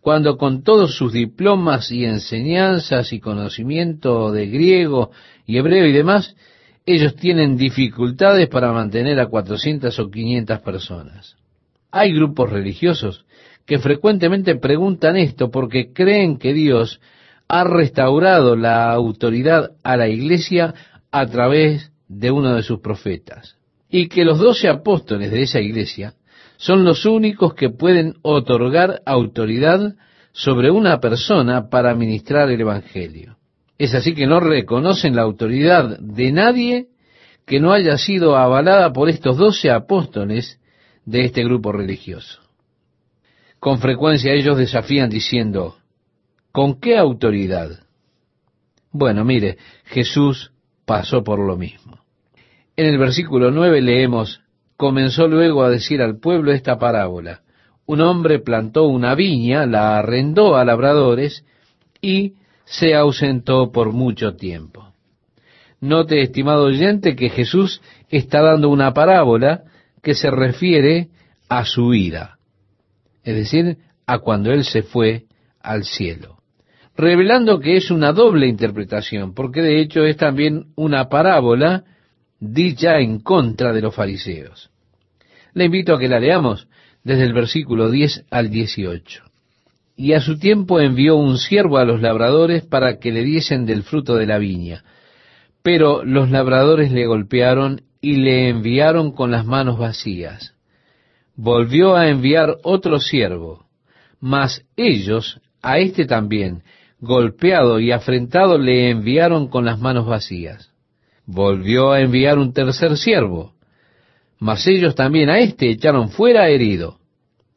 [0.00, 5.12] cuando con todos sus diplomas y enseñanzas y conocimiento de griego
[5.46, 6.34] y hebreo y demás,
[6.86, 11.36] ellos tienen dificultades para mantener a 400 o 500 personas.
[11.90, 13.26] Hay grupos religiosos
[13.66, 17.00] que frecuentemente preguntan esto porque creen que Dios
[17.48, 20.74] ha restaurado la autoridad a la iglesia
[21.10, 23.56] a través de uno de sus profetas
[23.90, 26.14] y que los doce apóstoles de esa iglesia
[26.56, 29.94] son los únicos que pueden otorgar autoridad
[30.32, 33.36] sobre una persona para ministrar el Evangelio.
[33.78, 36.86] Es así que no reconocen la autoridad de nadie
[37.46, 40.58] que no haya sido avalada por estos doce apóstoles
[41.04, 42.40] de este grupo religioso.
[43.60, 45.76] Con frecuencia ellos desafían diciendo,
[46.52, 47.80] ¿con qué autoridad?
[48.90, 50.52] Bueno, mire, Jesús
[50.84, 52.00] pasó por lo mismo.
[52.76, 54.42] En el versículo 9 leemos,
[54.76, 57.42] comenzó luego a decir al pueblo esta parábola.
[57.86, 61.44] Un hombre plantó una viña, la arrendó a labradores
[62.00, 62.34] y
[62.66, 64.92] se ausentó por mucho tiempo.
[65.80, 69.64] Note, estimado oyente, que Jesús está dando una parábola
[70.02, 71.08] que se refiere
[71.48, 72.38] a su ira,
[73.24, 75.24] es decir, a cuando Él se fue
[75.60, 76.38] al cielo,
[76.96, 81.84] revelando que es una doble interpretación, porque de hecho es también una parábola
[82.40, 84.70] dicha en contra de los fariseos.
[85.54, 86.68] Le invito a que la leamos
[87.04, 89.25] desde el versículo 10 al 18.
[89.96, 93.82] Y a su tiempo envió un siervo a los labradores para que le diesen del
[93.82, 94.84] fruto de la viña.
[95.62, 100.54] Pero los labradores le golpearon y le enviaron con las manos vacías.
[101.34, 103.66] Volvió a enviar otro siervo,
[104.20, 106.62] mas ellos a éste también,
[107.00, 110.72] golpeado y afrentado, le enviaron con las manos vacías.
[111.26, 113.54] Volvió a enviar un tercer siervo,
[114.38, 116.98] mas ellos también a éste echaron fuera herido.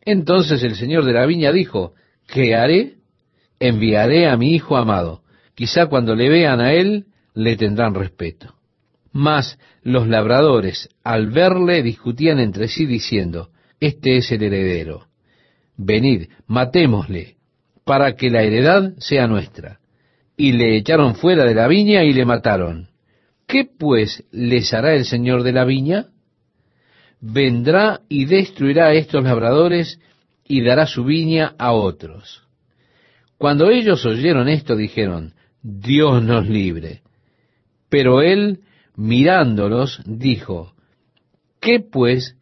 [0.02, 1.93] Entonces el señor de la viña dijo,
[2.33, 2.95] ¿qué haré?
[3.59, 5.21] Enviaré a mi hijo amado.
[5.55, 8.55] Quizá cuando le vean a él, le tendrán respeto.
[9.11, 15.07] Mas los labradores, al verle, discutían entre sí diciendo, Este es el heredero.
[15.77, 17.37] Venid, matémosle,
[17.85, 19.79] para que la heredad sea nuestra.
[20.37, 22.89] Y le echaron fuera de la viña y le mataron.
[23.47, 26.07] ¿Qué pues les hará el señor de la viña?
[27.19, 29.99] Vendrá y destruirá a estos labradores
[30.49, 32.43] y dará su viña a otros.
[33.38, 37.03] Cuando ellos oyeron esto, dijeron, Dios nos libre.
[37.88, 38.62] Pero él,
[38.95, 40.73] mirándolos, dijo,
[41.62, 42.35] ¿qué pues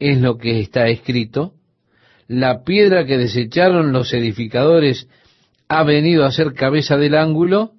[0.00, 1.52] es lo que está escrito?
[2.26, 5.06] La piedra que desecharon los edificadores
[5.68, 7.72] ha venido a ser cabeza del ángulo.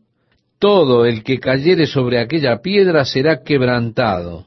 [0.60, 4.46] Todo el que cayere sobre aquella piedra será quebrantado,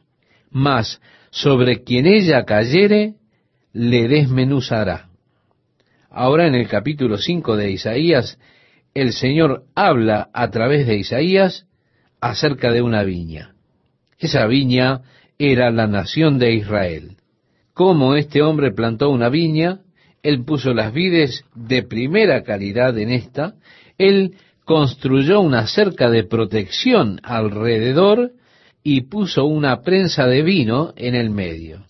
[0.50, 3.14] mas sobre quien ella cayere,
[3.72, 5.05] le desmenuzará.
[6.18, 8.38] Ahora en el capítulo 5 de Isaías,
[8.94, 11.66] el Señor habla a través de Isaías
[12.22, 13.54] acerca de una viña.
[14.18, 15.02] Esa viña
[15.38, 17.18] era la nación de Israel.
[17.74, 19.80] Como este hombre plantó una viña,
[20.22, 23.56] él puso las vides de primera calidad en esta,
[23.98, 28.32] él construyó una cerca de protección alrededor
[28.82, 31.84] y puso una prensa de vino en el medio.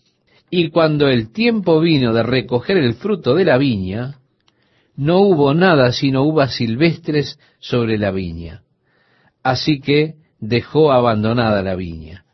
[0.50, 4.18] Y cuando el tiempo vino de recoger el fruto de la viña,
[4.96, 8.62] no hubo nada sino uvas silvestres sobre la viña.
[9.42, 12.24] Así que dejó abandonada la viña.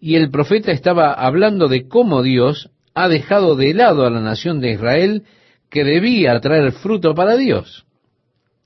[0.00, 4.60] Y el profeta estaba hablando de cómo Dios ha dejado de lado a la nación
[4.60, 5.22] de Israel
[5.70, 7.86] que debía traer fruto para Dios.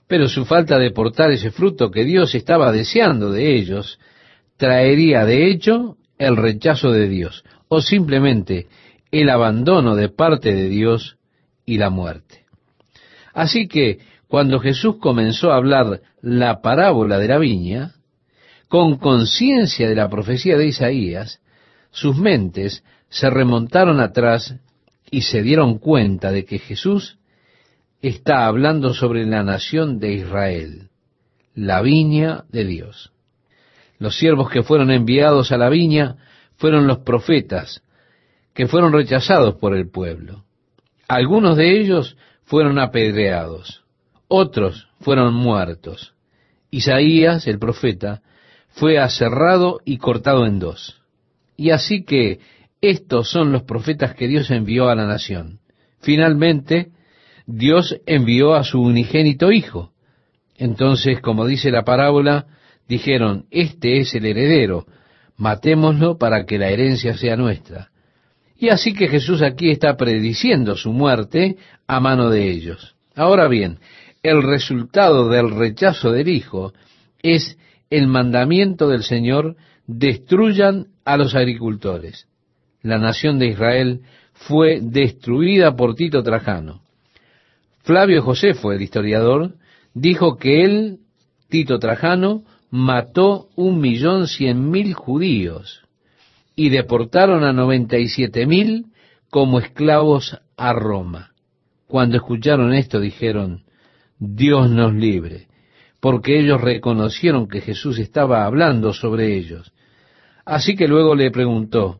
[0.07, 3.99] Pero su falta de portar ese fruto que Dios estaba deseando de ellos
[4.57, 8.67] traería de hecho el rechazo de Dios o simplemente
[9.11, 11.17] el abandono de parte de Dios
[11.65, 12.45] y la muerte.
[13.33, 17.93] Así que cuando Jesús comenzó a hablar la parábola de la viña,
[18.67, 21.39] con conciencia de la profecía de Isaías,
[21.91, 24.55] sus mentes se remontaron atrás
[25.09, 27.17] y se dieron cuenta de que Jesús
[28.01, 30.89] está hablando sobre la nación de Israel,
[31.55, 33.11] la viña de Dios.
[33.99, 36.17] Los siervos que fueron enviados a la viña
[36.57, 37.81] fueron los profetas,
[38.57, 40.43] que fueron rechazados por el pueblo.
[41.07, 43.83] Algunos de ellos fueron apedreados,
[44.27, 46.15] otros fueron muertos.
[46.71, 48.23] Isaías, el profeta,
[48.69, 50.99] fue aserrado y cortado en dos.
[51.55, 52.39] Y así que
[52.81, 55.59] estos son los profetas que Dios envió a la nación.
[56.01, 56.87] Finalmente,
[57.45, 59.91] Dios envió a su unigénito Hijo.
[60.55, 62.47] Entonces, como dice la parábola,
[62.87, 64.87] dijeron, este es el heredero,
[65.35, 67.91] matémoslo para que la herencia sea nuestra.
[68.59, 72.95] Y así que Jesús aquí está prediciendo su muerte a mano de ellos.
[73.15, 73.79] Ahora bien,
[74.23, 76.73] el resultado del rechazo del Hijo
[77.21, 77.57] es
[77.89, 82.27] el mandamiento del Señor, destruyan a los agricultores.
[82.81, 84.01] La nación de Israel
[84.33, 86.81] fue destruida por Tito Trajano.
[87.83, 89.53] Flavio Josefo, el historiador,
[89.93, 90.99] dijo que él,
[91.47, 95.86] Tito Trajano, mató un millón cien mil judíos
[96.57, 98.87] y deportaron a noventa y siete mil
[99.29, 101.31] como esclavos a Roma.
[101.87, 103.63] Cuando escucharon esto dijeron,
[104.19, 105.47] Dios nos libre
[105.99, 109.71] porque ellos reconocieron que Jesús estaba hablando sobre ellos.
[110.45, 111.99] Así que luego le preguntó,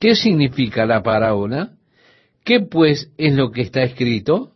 [0.00, 1.72] ¿qué significa la parábola?
[2.44, 4.52] ¿Qué pues es lo que está escrito?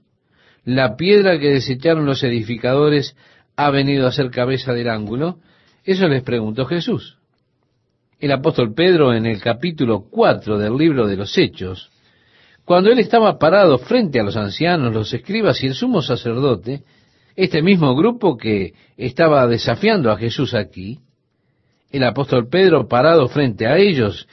[0.65, 3.17] La piedra que desecharon los edificadores
[3.57, 5.39] ha venido a ser cabeza del ángulo.
[5.85, 7.19] Eso les preguntó Jesús.
[8.23, 11.91] El apóstol Pedro en el capítulo 4 del libro de los Hechos,
[12.65, 16.85] cuando él estaba parado frente a los ancianos, los escribas y el sumo sacerdote,
[17.35, 21.01] este mismo grupo que estaba desafiando a Jesús aquí,
[21.91, 24.29] el apóstol Pedro parado frente a ellos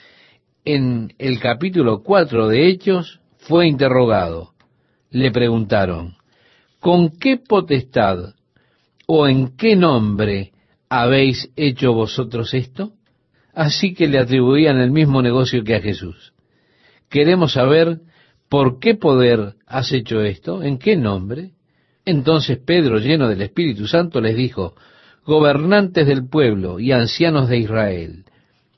[0.65, 4.51] en el capítulo 4 de Hechos, fue interrogado.
[5.09, 6.15] Le preguntaron,
[6.79, 8.35] ¿con qué potestad
[9.07, 10.51] o en qué nombre
[10.89, 12.93] habéis hecho vosotros esto?
[13.59, 16.31] Así que le atribuían el mismo negocio que a Jesús.
[17.09, 17.97] Queremos saber
[18.47, 21.51] por qué poder has hecho esto, en qué nombre.
[22.05, 24.75] Entonces Pedro, lleno del Espíritu Santo, les dijo,
[25.25, 28.23] gobernantes del pueblo y ancianos de Israel,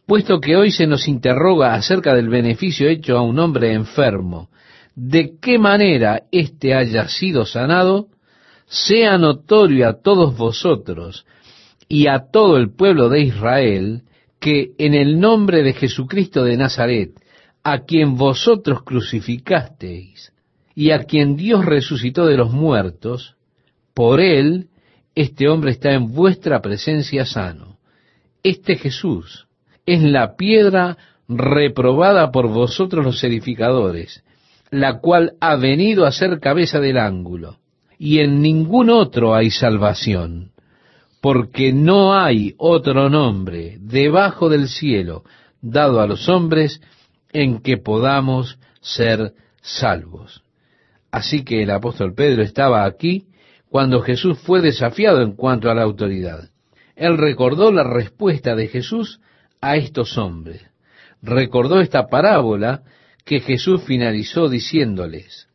[0.07, 4.49] puesto que hoy se nos interroga acerca del beneficio hecho a un hombre enfermo,
[4.95, 8.07] de qué manera éste haya sido sanado,
[8.65, 11.27] sea notorio a todos vosotros
[11.87, 14.05] y a todo el pueblo de Israel,
[14.41, 17.11] que en el nombre de Jesucristo de Nazaret,
[17.63, 20.33] a quien vosotros crucificasteis,
[20.73, 23.35] y a quien Dios resucitó de los muertos,
[23.93, 24.67] por él
[25.13, 27.77] este hombre está en vuestra presencia sano.
[28.41, 29.47] Este Jesús
[29.85, 34.23] es la piedra reprobada por vosotros los edificadores,
[34.71, 37.59] la cual ha venido a ser cabeza del ángulo,
[37.99, 40.50] y en ningún otro hay salvación,
[41.21, 45.23] porque no hay otro nombre debajo del cielo
[45.61, 46.81] dado a los hombres
[47.31, 50.43] en que podamos ser salvos.
[51.11, 53.27] Así que el apóstol Pedro estaba aquí
[53.69, 56.49] cuando Jesús fue desafiado en cuanto a la autoridad.
[56.95, 59.19] Él recordó la respuesta de Jesús
[59.61, 60.65] a estos hombres.
[61.21, 62.81] Recordó esta parábola
[63.23, 65.47] que Jesús finalizó diciéndoles,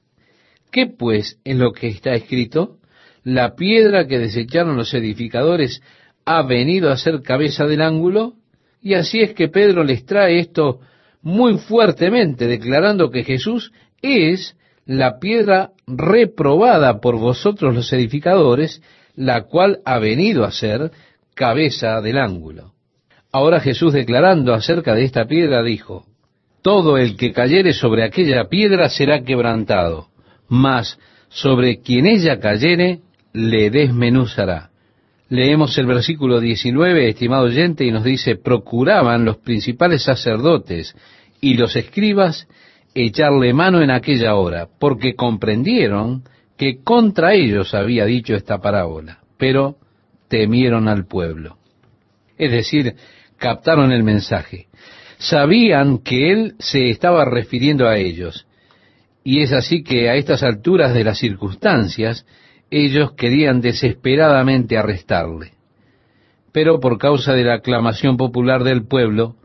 [0.71, 2.79] ¿qué pues es lo que está escrito?
[3.27, 5.83] La piedra que desecharon los edificadores
[6.25, 8.35] ha venido a ser cabeza del ángulo.
[8.81, 10.79] Y así es que Pedro les trae esto
[11.23, 14.55] muy fuertemente, declarando que Jesús es
[14.85, 18.81] la piedra reprobada por vosotros los edificadores,
[19.17, 20.93] la cual ha venido a ser
[21.35, 22.75] cabeza del ángulo.
[23.33, 26.05] Ahora Jesús declarando acerca de esta piedra dijo,
[26.63, 30.11] todo el que cayere sobre aquella piedra será quebrantado,
[30.49, 30.97] mas
[31.29, 33.01] sobre quien ella cayere
[33.37, 34.71] le desmenuzará.
[35.29, 40.95] Leemos el versículo 19, estimado oyente, y nos dice, procuraban los principales sacerdotes
[41.41, 42.49] y los escribas
[42.95, 46.23] echarle mano en aquella hora, porque comprendieron
[46.57, 49.77] que contra ellos había dicho esta parábola, pero
[50.29, 51.59] temieron al pueblo.
[52.39, 52.95] Es decir,
[53.37, 54.69] captaron el mensaje
[55.19, 58.47] sabían que él se estaba refiriendo a ellos.
[59.25, 62.27] Y es así que a estas alturas de las circunstancias,
[62.71, 65.53] ellos querían desesperadamente arrestarle.
[66.53, 69.37] Pero por causa de la aclamación popular del pueblo,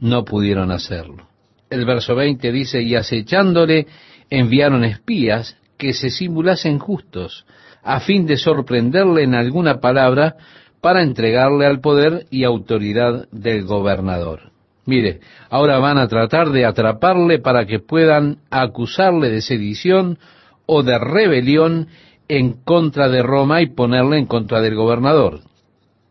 [0.00, 1.28] no pudieron hacerlo.
[1.70, 3.86] El verso 20 dice, y acechándole
[4.28, 7.46] enviaron espías que se simulasen justos,
[7.82, 10.36] a fin de sorprenderle en alguna palabra
[10.80, 14.52] para entregarle al poder y autoridad del gobernador.
[14.84, 20.18] Mire, ahora van a tratar de atraparle para que puedan acusarle de sedición
[20.66, 21.88] o de rebelión
[22.34, 25.40] en contra de Roma y ponerle en contra del gobernador.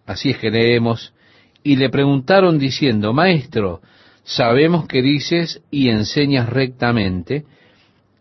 [0.06, 1.16] Así es que leemos,
[1.64, 3.82] y le preguntaron diciendo, Maestro,
[4.22, 7.46] sabemos que dices y enseñas rectamente,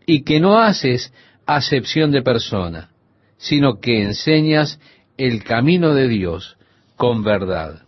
[0.07, 1.13] y que no haces
[1.45, 2.89] acepción de persona,
[3.37, 4.79] sino que enseñas
[5.15, 6.57] el camino de Dios
[6.95, 7.83] con verdad.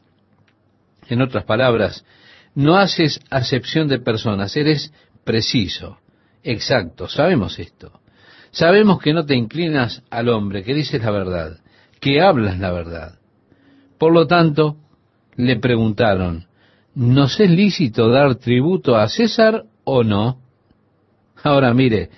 [1.09, 2.05] En otras palabras,
[2.53, 4.93] no haces acepción de personas, eres
[5.23, 5.97] preciso,
[6.43, 8.02] exacto, sabemos esto.
[8.53, 11.57] Sabemos que no te inclinas al hombre, que dices la verdad,
[11.99, 13.15] que hablas la verdad.
[13.97, 14.77] Por lo tanto,
[15.35, 16.45] le preguntaron,
[16.93, 20.37] ¿nos es lícito dar tributo a César o no?
[21.41, 22.11] Ahora mire,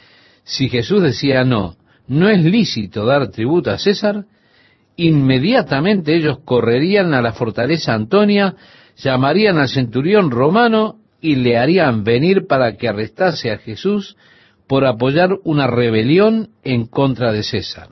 [0.44, 1.78] si Jesús decía no,
[2.08, 4.26] no es lícito dar tributo a César,
[4.98, 8.56] inmediatamente ellos correrían a la fortaleza Antonia
[8.98, 14.18] llamarían al centurión romano y le harían venir para que arrestase a Jesús
[14.68, 17.90] por apoyar una rebelión en contra de César.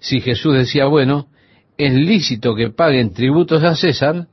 [0.00, 1.28] Si Jesús decía, bueno,
[1.76, 4.26] es lícito que paguen tributos a César,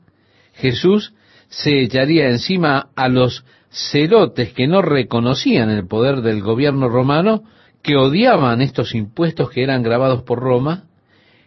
[0.54, 1.14] Jesús
[1.48, 7.44] se echaría encima a los celotes que no reconocían el poder del gobierno romano,
[7.82, 10.86] que odiaban estos impuestos que eran grabados por Roma,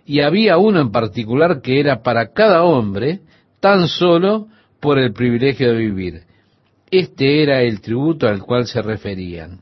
[0.05, 3.21] y había uno en particular que era para cada hombre
[3.61, 4.47] tan solo
[4.81, 6.23] por el privilegio de vivir.
[6.91, 9.61] Este era el tributo al cual se referían.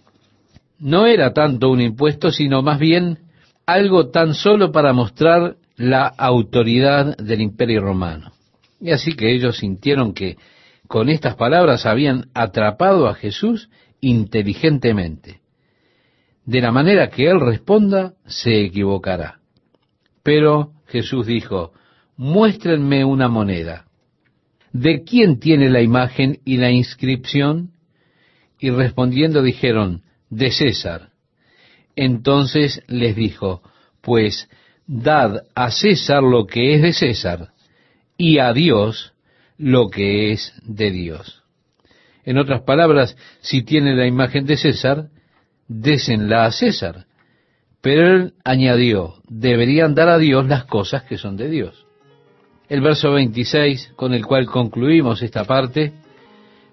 [0.78, 3.18] No era tanto un impuesto, sino más bien
[3.66, 8.32] algo tan solo para mostrar la autoridad del imperio romano.
[8.80, 10.36] Y así que ellos sintieron que
[10.86, 13.70] con estas palabras habían atrapado a Jesús
[14.00, 15.40] inteligentemente.
[16.44, 19.40] De la manera que él responda, se equivocará.
[20.22, 21.72] Pero Jesús dijo,
[22.16, 23.86] muéstrenme una moneda.
[24.80, 27.70] ¿de quién tiene la imagen y la inscripción?
[28.58, 31.10] Y respondiendo dijeron, de César.
[31.94, 33.62] Entonces les dijo,
[34.00, 34.48] pues
[34.86, 37.52] dad a César lo que es de César
[38.16, 39.14] y a Dios
[39.58, 41.42] lo que es de Dios.
[42.24, 45.08] En otras palabras, si tiene la imagen de César,
[45.68, 47.06] désenla a César.
[47.80, 51.86] Pero él añadió, deberían dar a Dios las cosas que son de Dios.
[52.68, 55.92] El verso 26, con el cual concluimos esta parte,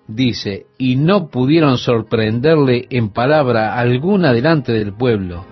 [0.07, 5.45] dice, y no pudieron sorprenderle en palabra alguna delante del pueblo,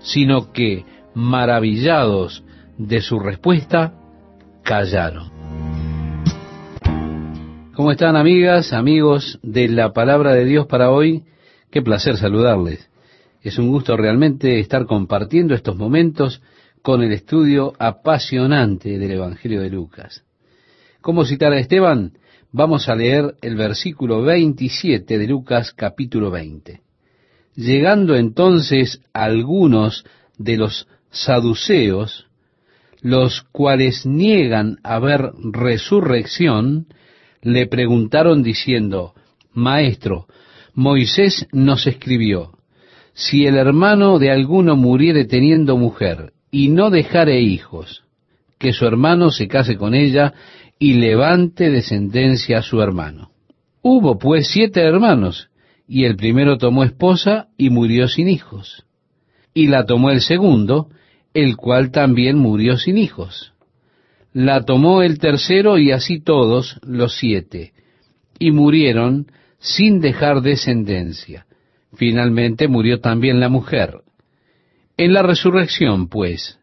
[0.00, 0.84] sino que,
[1.14, 2.44] maravillados
[2.76, 3.94] de su respuesta,
[4.62, 5.32] callaron.
[7.74, 11.24] ¿Cómo están amigas, amigos de la palabra de Dios para hoy?
[11.70, 12.88] Qué placer saludarles.
[13.42, 16.40] Es un gusto realmente estar compartiendo estos momentos
[16.82, 20.22] con el estudio apasionante del Evangelio de Lucas.
[21.00, 22.12] ¿Cómo citar a Esteban?
[22.56, 26.82] Vamos a leer el versículo 27 de Lucas capítulo 20.
[27.56, 30.04] Llegando entonces algunos
[30.38, 32.28] de los saduceos,
[33.00, 36.86] los cuales niegan haber resurrección,
[37.42, 39.14] le preguntaron diciendo,
[39.52, 40.28] Maestro,
[40.74, 42.52] Moisés nos escribió,
[43.14, 48.04] si el hermano de alguno muriere teniendo mujer y no dejare hijos,
[48.58, 50.34] que su hermano se case con ella
[50.78, 53.30] y levante descendencia a su hermano.
[53.82, 55.48] Hubo pues siete hermanos,
[55.86, 58.84] y el primero tomó esposa y murió sin hijos.
[59.52, 60.88] Y la tomó el segundo,
[61.34, 63.52] el cual también murió sin hijos.
[64.32, 67.72] La tomó el tercero y así todos los siete,
[68.38, 69.26] y murieron
[69.58, 71.46] sin dejar descendencia.
[71.94, 74.00] Finalmente murió también la mujer.
[74.96, 76.58] En la resurrección, pues,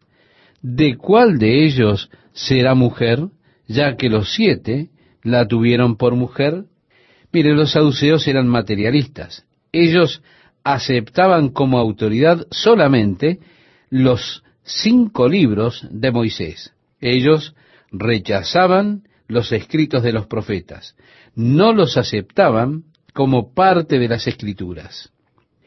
[0.60, 3.28] ¿de cuál de ellos será mujer,
[3.66, 4.90] ya que los siete
[5.22, 6.64] la tuvieron por mujer?
[7.32, 9.44] Mire, los saduceos eran materialistas.
[9.72, 10.22] Ellos
[10.64, 13.40] aceptaban como autoridad solamente
[13.90, 16.72] los cinco libros de Moisés.
[17.00, 17.54] Ellos
[17.90, 20.94] rechazaban los escritos de los profetas,
[21.34, 25.10] no los aceptaban como parte de las escrituras.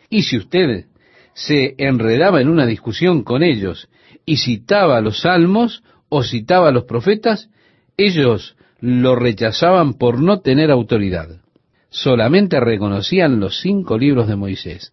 [0.10, 0.86] Y si usted
[1.34, 3.90] se enredaba en una discusión con ellos
[4.26, 7.50] y citaba los salmos o citaba los profetas,
[7.98, 11.42] ellos lo rechazaban por no tener autoridad.
[11.90, 14.92] Solamente reconocían los cinco libros de Moisés.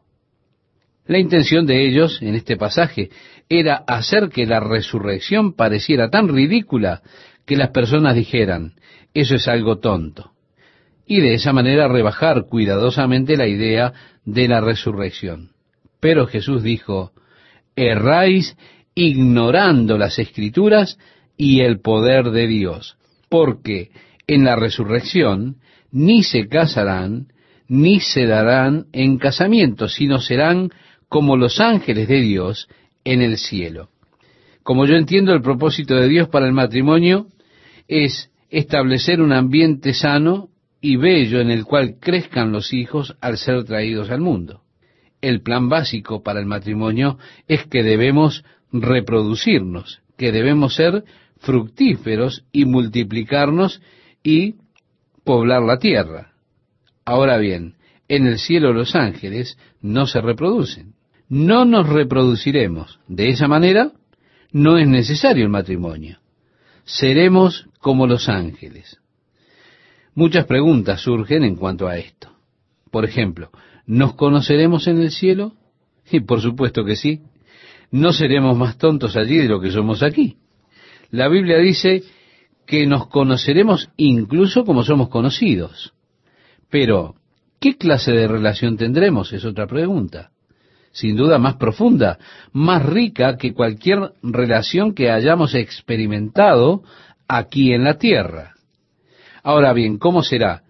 [1.06, 3.10] La intención de ellos en este pasaje
[3.48, 7.02] era hacer que la resurrección pareciera tan ridícula
[7.44, 8.74] que las personas dijeran,
[9.14, 10.30] eso es algo tonto.
[11.04, 13.92] Y de esa manera rebajar cuidadosamente la idea
[14.24, 15.50] de la resurrección.
[16.00, 17.12] Pero Jesús dijo,
[17.74, 18.56] erráis
[18.94, 20.98] ignorando las escrituras
[21.36, 22.96] y el poder de Dios,
[23.28, 23.90] porque
[24.26, 25.56] en la resurrección
[25.90, 27.28] ni se casarán,
[27.68, 30.70] ni se darán en casamiento, sino serán
[31.08, 32.68] como los ángeles de Dios
[33.04, 33.88] en el cielo.
[34.62, 37.26] Como yo entiendo el propósito de Dios para el matrimonio
[37.88, 40.48] es establecer un ambiente sano
[40.80, 44.62] y bello en el cual crezcan los hijos al ser traídos al mundo
[45.22, 47.16] el plan básico para el matrimonio
[47.48, 51.04] es que debemos reproducirnos, que debemos ser
[51.42, 53.80] fructíferos y multiplicarnos
[54.22, 54.56] y
[55.24, 56.32] poblar la tierra.
[57.04, 57.76] Ahora bien,
[58.08, 60.94] en el cielo los ángeles no se reproducen.
[61.28, 62.98] No nos reproduciremos.
[63.06, 63.92] De esa manera,
[64.50, 66.18] no es necesario el matrimonio.
[66.84, 68.98] Seremos como los ángeles.
[70.14, 72.32] Muchas preguntas surgen en cuanto a esto.
[72.90, 73.50] Por ejemplo,
[73.86, 75.54] ¿Nos conoceremos en el cielo?
[76.10, 77.22] Y por supuesto que sí.
[77.90, 80.36] No seremos más tontos allí de lo que somos aquí.
[81.12, 82.02] La Biblia dice
[82.66, 85.92] que nos conoceremos incluso como somos conocidos.
[86.70, 87.16] Pero,
[87.60, 89.30] ¿qué clase de relación tendremos?
[89.34, 90.30] Es otra pregunta.
[90.90, 92.18] Sin duda más profunda,
[92.52, 96.82] más rica que cualquier relación que hayamos experimentado
[97.28, 98.54] aquí en la tierra.
[99.42, 100.62] Ahora bien, ¿cómo será?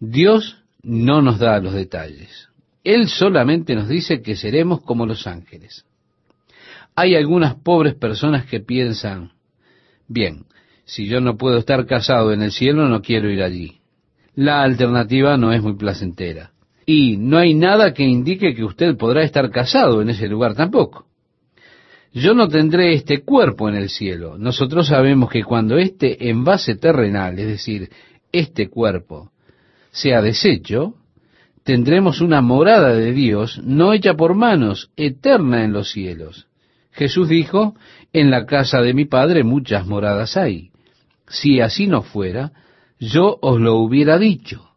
[0.00, 2.48] Dios no nos da los detalles.
[2.82, 5.86] Él solamente nos dice que seremos como los ángeles.
[6.96, 9.33] Hay algunas pobres personas que piensan,
[10.08, 10.44] bien,
[10.84, 13.78] si yo no puedo estar casado en el cielo, no quiero ir allí.
[14.34, 16.50] La alternativa no es muy placentera.
[16.86, 21.06] Y no hay nada que indique que usted podrá estar casado en ese lugar tampoco.
[22.12, 24.38] Yo no tendré este cuerpo en el cielo.
[24.38, 27.90] Nosotros sabemos que cuando este envase terrenal, es decir,
[28.30, 29.32] este cuerpo,
[29.90, 30.94] sea deshecho,
[31.64, 36.46] tendremos una morada de Dios no hecha por manos, eterna en los cielos.
[36.92, 37.74] Jesús dijo,
[38.14, 40.70] en la casa de mi Padre muchas moradas hay.
[41.28, 42.52] Si así no fuera,
[42.98, 44.70] yo os lo hubiera dicho.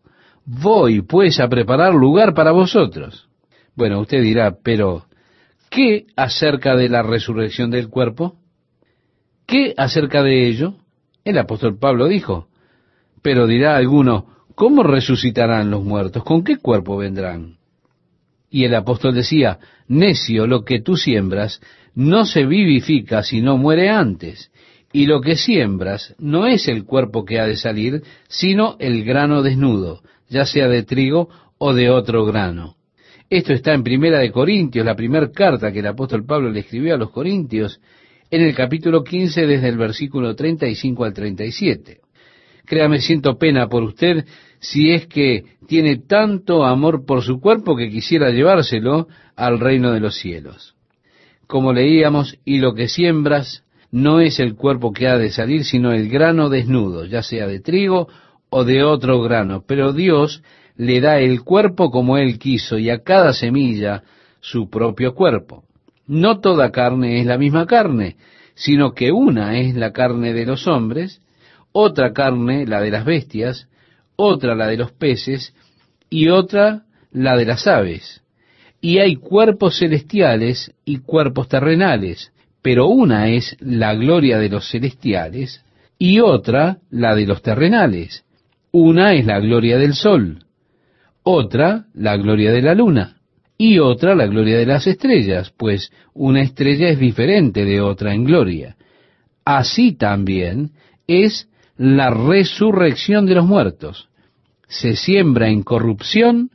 [0.43, 3.29] Voy pues a preparar lugar para vosotros.
[3.75, 5.05] Bueno, usted dirá, pero
[5.69, 8.37] ¿qué acerca de la resurrección del cuerpo?
[9.45, 10.73] ¿Qué acerca de ello?
[11.23, 12.47] El apóstol Pablo dijo,
[13.21, 16.23] pero dirá alguno, ¿cómo resucitarán los muertos?
[16.23, 17.57] ¿Con qué cuerpo vendrán?
[18.49, 21.61] Y el apóstol decía, necio, lo que tú siembras
[21.97, 24.51] no se vivifica si no muere antes,
[24.93, 29.41] y lo que siembras no es el cuerpo que ha de salir, sino el grano
[29.41, 31.27] desnudo, ya sea de trigo
[31.57, 32.75] o de otro grano.
[33.31, 36.93] Esto está en Primera de Corintios, la primera carta que el apóstol Pablo le escribió
[36.93, 37.81] a los Corintios,
[38.29, 42.01] en el capítulo 15 desde el versículo 35 al 37.
[42.63, 44.23] Créame, siento pena por usted
[44.59, 49.99] si es que tiene tanto amor por su cuerpo que quisiera llevárselo al reino de
[49.99, 50.76] los cielos.
[51.47, 55.91] Como leíamos, y lo que siembras no es el cuerpo que ha de salir, sino
[55.91, 58.07] el grano desnudo, ya sea de trigo
[58.49, 59.63] o de otro grano.
[59.65, 60.43] Pero Dios
[60.75, 64.03] le da el cuerpo como Él quiso y a cada semilla
[64.39, 65.63] su propio cuerpo.
[66.05, 68.17] No toda carne es la misma carne,
[68.55, 71.21] sino que una es la carne de los hombres,
[71.71, 73.67] otra carne la de las bestias,
[74.15, 75.53] otra la de los peces
[76.09, 78.21] y otra la de las aves.
[78.87, 82.31] Y hay cuerpos celestiales y cuerpos terrenales,
[82.61, 85.61] pero una es la gloria de los celestiales
[85.99, 88.23] y otra la de los terrenales.
[88.71, 90.45] Una es la gloria del sol,
[91.23, 93.17] otra la gloria de la luna
[93.57, 98.23] y otra la gloria de las estrellas, pues una estrella es diferente de otra en
[98.23, 98.77] gloria.
[99.43, 100.71] Así también
[101.07, 104.07] es la resurrección de los muertos.
[104.69, 106.51] Se siembra en corrupción,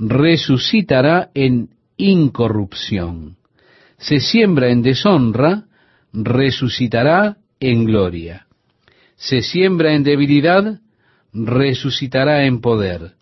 [0.00, 3.36] resucitará en incorrupción.
[3.98, 5.66] Se siembra en deshonra,
[6.12, 8.46] resucitará en gloria.
[9.16, 10.80] Se siembra en debilidad,
[11.34, 13.12] resucitará en poder.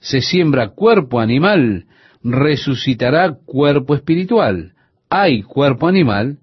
[0.00, 1.84] Se siembra cuerpo animal,
[2.24, 4.72] resucitará cuerpo espiritual.
[5.10, 6.38] Hay cuerpo animal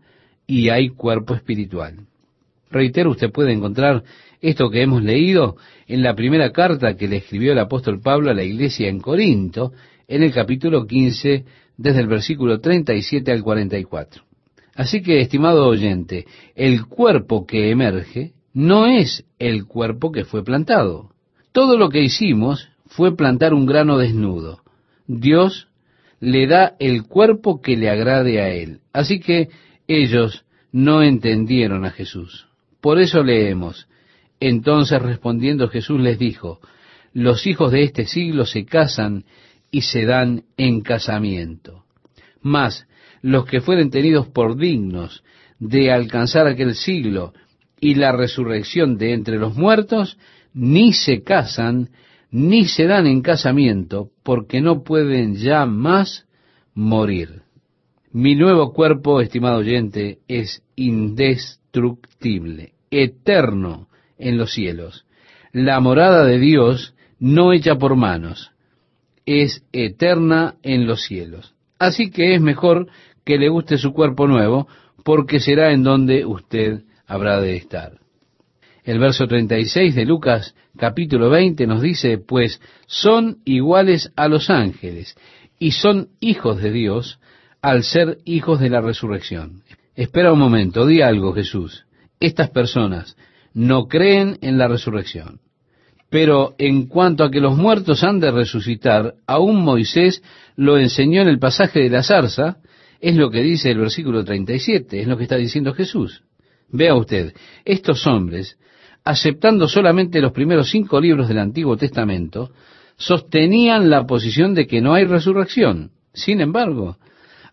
[0.46, 2.09] y hay cuerpo espiritual.
[2.70, 4.04] Reitero, usted puede encontrar
[4.42, 5.58] esto que hemos leído
[5.88, 9.74] en la primera carta que le escribió el apóstol Pablo a la iglesia en Corinto,
[10.08, 11.46] en el capítulo 15,
[11.78, 14.24] desde el versículo 37 al 44.
[14.76, 21.12] Así que, estimado oyente, el cuerpo que emerge no es el cuerpo que fue plantado.
[21.52, 24.62] Todo lo que hicimos fue plantar un grano desnudo.
[25.08, 25.68] Dios
[26.20, 28.82] le da el cuerpo que le agrade a él.
[28.94, 29.50] Así que
[29.88, 32.49] ellos no entendieron a Jesús.
[32.82, 33.88] Por eso leemos,
[34.40, 36.60] entonces respondiendo Jesús les dijo,
[37.14, 39.26] los hijos de este siglo se casan
[39.72, 41.84] y se dan en casamiento.
[42.42, 42.88] Mas
[43.22, 45.24] los que fueren tenidos por dignos
[45.60, 47.34] de alcanzar aquel siglo
[47.82, 50.18] y la resurrección de entre los muertos,
[50.54, 51.90] ni se casan,
[52.32, 56.28] ni se dan en casamiento, porque no pueden ya más
[56.74, 57.42] morir.
[58.12, 60.64] Mi nuevo cuerpo, estimado oyente, es
[61.72, 65.06] indestructible, eterno en los cielos.
[65.52, 68.52] La morada de Dios, no hecha por manos,
[69.26, 71.54] es eterna en los cielos.
[71.78, 72.88] Así que es mejor
[73.24, 74.68] que le guste su cuerpo nuevo,
[75.04, 78.00] porque será en donde usted habrá de estar.
[78.84, 85.16] El verso 36 de Lucas capítulo 20 nos dice, pues son iguales a los ángeles
[85.60, 87.20] y son hijos de Dios
[87.62, 89.64] al ser hijos de la resurrección.
[90.00, 91.84] Espera un momento, di algo Jesús.
[92.22, 93.18] Estas personas
[93.54, 95.42] no creen en la resurrección.
[96.10, 100.24] Pero en cuanto a que los muertos han de resucitar, aún Moisés
[100.56, 102.60] lo enseñó en el pasaje de la zarza,
[103.02, 106.24] es lo que dice el versículo 37, es lo que está diciendo Jesús.
[106.70, 107.34] Vea usted,
[107.66, 108.58] estos hombres,
[109.04, 112.52] aceptando solamente los primeros cinco libros del Antiguo Testamento,
[112.96, 115.92] sostenían la posición de que no hay resurrección.
[116.14, 116.96] Sin embargo,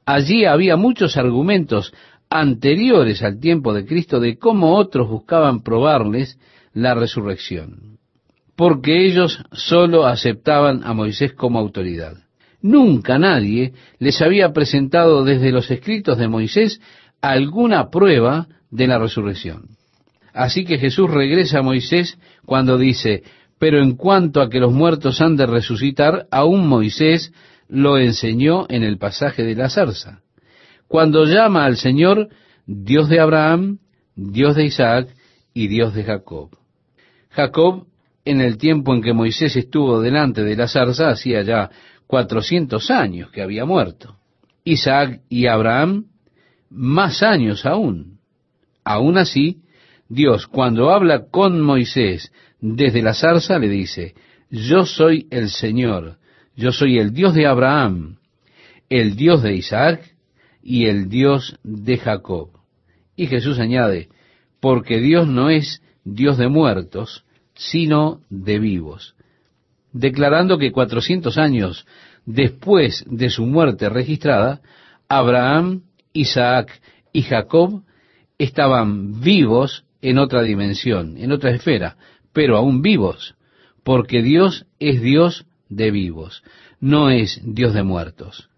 [0.04, 1.92] allí había muchos argumentos
[2.30, 6.38] anteriores al tiempo de Cristo de cómo otros buscaban probarles
[6.72, 7.98] la resurrección,
[8.56, 12.16] porque ellos sólo aceptaban a Moisés como autoridad.
[12.60, 16.80] Nunca nadie les había presentado desde los escritos de Moisés
[17.20, 19.76] alguna prueba de la resurrección.
[20.32, 23.22] Así que Jesús regresa a Moisés cuando dice,
[23.58, 27.32] pero en cuanto a que los muertos han de resucitar, aún Moisés
[27.68, 30.20] lo enseñó en el pasaje de la zarza.
[30.88, 32.28] Cuando llama al Señor
[32.66, 33.78] Dios de Abraham,
[34.14, 35.08] Dios de Isaac
[35.52, 36.50] y Dios de Jacob.
[37.30, 37.86] Jacob,
[38.24, 41.70] en el tiempo en que Moisés estuvo delante de la zarza, hacía ya
[42.06, 44.16] cuatrocientos años que había muerto.
[44.64, 46.06] Isaac y Abraham,
[46.70, 48.18] más años aún.
[48.84, 49.62] Aún así,
[50.08, 54.14] Dios, cuando habla con Moisés desde la zarza le dice,
[54.50, 56.18] yo soy el Señor,
[56.54, 58.16] yo soy el Dios de Abraham,
[58.88, 60.15] el Dios de Isaac
[60.66, 62.50] y el Dios de Jacob.
[63.14, 64.08] Y Jesús añade,
[64.58, 69.14] porque Dios no es Dios de muertos, sino de vivos,
[69.92, 71.86] declarando que cuatrocientos años
[72.24, 74.60] después de su muerte registrada,
[75.08, 76.80] Abraham, Isaac
[77.12, 77.84] y Jacob
[78.36, 81.96] estaban vivos en otra dimensión, en otra esfera,
[82.32, 83.36] pero aún vivos,
[83.84, 86.42] porque Dios es Dios de vivos,
[86.80, 88.50] no es Dios de muertos.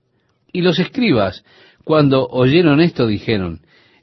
[0.52, 1.44] Y los escribas,
[1.88, 3.62] cuando oyeron esto, dijeron,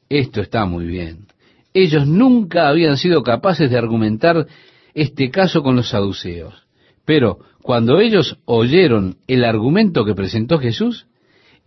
[0.09, 1.27] esto está muy bien.
[1.71, 4.47] Ellos nunca habían sido capaces de argumentar
[4.95, 6.65] este caso con los saduceos,
[7.05, 11.05] Pero cuando ellos oyeron el argumento que presentó Jesús,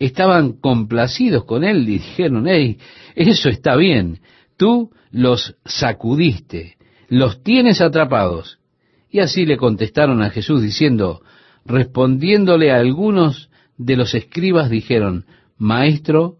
[0.01, 2.79] estaban complacidos con él y dijeron, hey,
[3.15, 4.19] eso está bien,
[4.57, 8.59] tú los sacudiste, los tienes atrapados.
[9.09, 11.23] Y así le contestaron a Jesús diciendo,
[11.65, 15.25] respondiéndole a algunos de los escribas dijeron,
[15.59, 16.37] Maestro,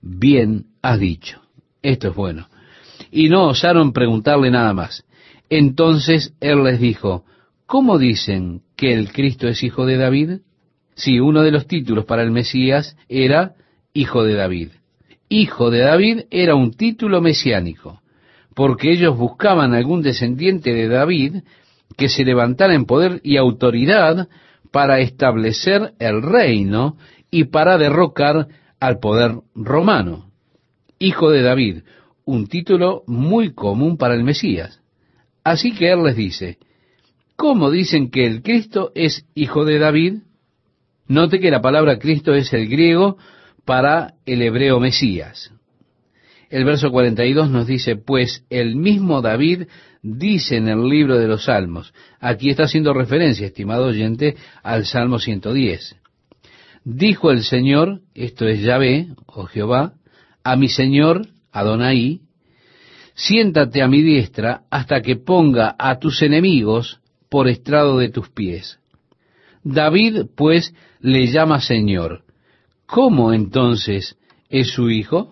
[0.00, 1.40] bien has dicho.
[1.82, 2.48] Esto es bueno.
[3.10, 5.04] Y no osaron preguntarle nada más.
[5.48, 7.24] Entonces él les dijo,
[7.66, 10.38] ¿cómo dicen que el Cristo es hijo de David?
[10.94, 13.54] Si uno de los títulos para el Mesías era
[13.92, 14.68] hijo de David.
[15.28, 18.00] Hijo de David era un título mesiánico,
[18.54, 21.36] porque ellos buscaban algún descendiente de David
[21.96, 24.28] que se levantara en poder y autoridad
[24.70, 26.96] para establecer el reino
[27.30, 28.48] y para derrocar
[28.80, 30.30] al poder romano.
[30.98, 31.82] Hijo de David,
[32.24, 34.80] un título muy común para el Mesías.
[35.44, 36.58] Así que él les dice,
[37.36, 40.14] ¿cómo dicen que el Cristo es hijo de David?
[41.08, 43.16] Note que la palabra Cristo es el griego
[43.64, 45.52] para el hebreo Mesías.
[46.50, 49.68] El verso 42 nos dice, pues el mismo David
[50.02, 55.18] dice en el libro de los Salmos, aquí está haciendo referencia, estimado oyente, al Salmo
[55.18, 55.99] 110.
[56.92, 59.92] Dijo el Señor, esto es Yahvé, o Jehová,
[60.42, 62.22] a mi Señor, Adonai,
[63.14, 68.80] siéntate a mi diestra hasta que ponga a tus enemigos por estrado de tus pies.
[69.62, 72.24] David, pues, le llama Señor.
[72.86, 74.18] ¿Cómo entonces
[74.48, 75.30] es su hijo?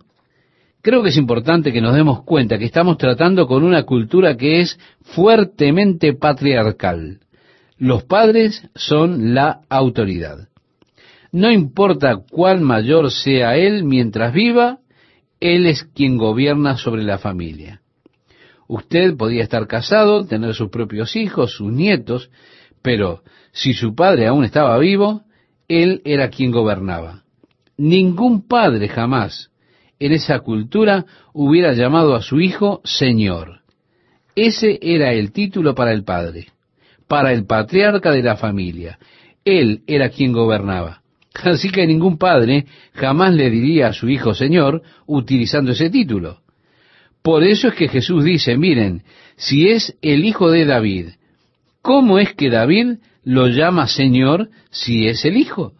[0.81, 4.61] Creo que es importante que nos demos cuenta que estamos tratando con una cultura que
[4.61, 7.19] es fuertemente patriarcal.
[7.79, 10.49] Los padres son la autoridad.
[11.33, 14.79] No importa cuál mayor sea él mientras viva,
[15.41, 17.83] él es quien gobierna sobre la familia.
[18.67, 22.31] Usted podía estar casado, tener sus propios hijos, sus nietos,
[22.83, 23.23] pero
[23.53, 25.23] si su padre aún estaba vivo,
[25.69, 27.25] él era quien gobernaba.
[27.77, 29.51] Ningún padre jamás
[29.99, 33.61] en esa cultura hubiera llamado a su hijo Señor.
[34.35, 36.49] Ese era el título para el padre,
[37.07, 38.99] para el patriarca de la familia.
[39.45, 41.03] Él era quien gobernaba.
[41.45, 46.41] Así que ningún padre jamás le diría a su hijo Señor utilizando ese título.
[47.23, 49.03] Por eso es que Jesús dice, miren,
[49.37, 51.09] si es el hijo de David,
[51.83, 55.75] ¿cómo es que David lo llama Señor si es el hijo?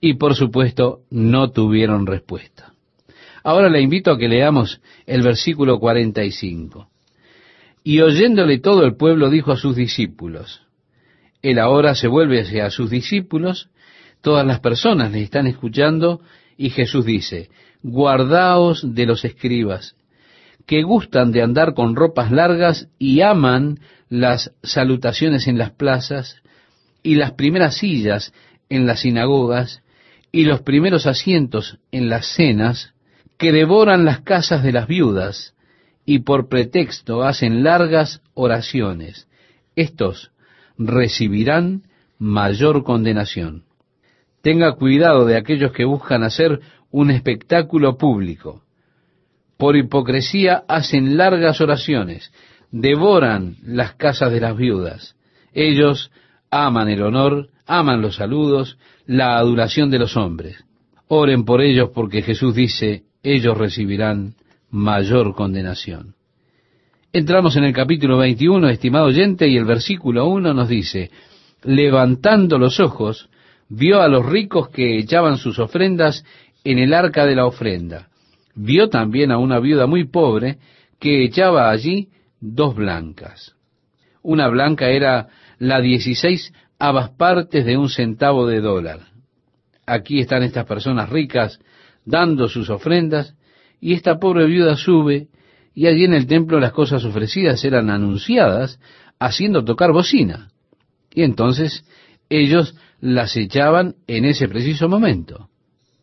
[0.00, 2.72] Y por supuesto no tuvieron respuesta.
[3.44, 6.88] Ahora le invito a que leamos el versículo 45.
[7.84, 10.62] Y oyéndole todo el pueblo dijo a sus discípulos,
[11.40, 13.70] él ahora se vuelve hacia sus discípulos
[14.22, 16.20] Todas las personas le están escuchando
[16.56, 17.50] y Jesús dice,
[17.82, 19.96] guardaos de los escribas,
[20.64, 26.40] que gustan de andar con ropas largas y aman las salutaciones en las plazas
[27.02, 28.32] y las primeras sillas
[28.68, 29.82] en las sinagogas
[30.30, 32.94] y los primeros asientos en las cenas,
[33.38, 35.54] que devoran las casas de las viudas
[36.06, 39.26] y por pretexto hacen largas oraciones.
[39.74, 40.30] Estos
[40.78, 41.82] recibirán
[42.18, 43.64] mayor condenación.
[44.42, 48.62] Tenga cuidado de aquellos que buscan hacer un espectáculo público.
[49.56, 52.32] Por hipocresía hacen largas oraciones,
[52.72, 55.16] devoran las casas de las viudas.
[55.52, 56.10] Ellos
[56.50, 60.64] aman el honor, aman los saludos, la adoración de los hombres.
[61.06, 64.34] Oren por ellos porque Jesús dice, ellos recibirán
[64.70, 66.14] mayor condenación.
[67.12, 71.10] Entramos en el capítulo 21, estimado oyente, y el versículo 1 nos dice,
[71.62, 73.28] levantando los ojos,
[73.74, 76.24] vio a los ricos que echaban sus ofrendas
[76.62, 78.08] en el arca de la ofrenda.
[78.54, 80.58] Vio también a una viuda muy pobre
[81.00, 82.08] que echaba allí
[82.38, 83.56] dos blancas.
[84.22, 89.00] Una blanca era la dieciséis habas partes de un centavo de dólar.
[89.86, 91.58] Aquí están estas personas ricas
[92.04, 93.34] dando sus ofrendas
[93.80, 95.28] y esta pobre viuda sube
[95.74, 98.78] y allí en el templo las cosas ofrecidas eran anunciadas
[99.18, 100.50] haciendo tocar bocina.
[101.14, 101.86] Y entonces
[102.28, 105.48] ellos las echaban en ese preciso momento.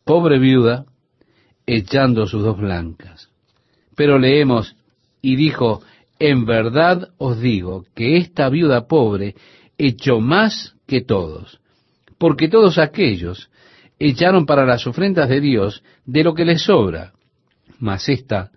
[0.04, 0.86] Pobre viuda,
[1.66, 3.30] echando sus dos blancas.
[3.96, 4.76] Pero leemos,
[5.22, 5.82] y dijo,
[6.20, 9.36] en verdad os digo que esta viuda pobre
[9.78, 11.62] echó más que todos,
[12.18, 13.50] porque todos aquellos
[13.98, 17.14] echaron para las ofrendas de Dios de lo que les sobra,
[17.80, 18.52] mas esta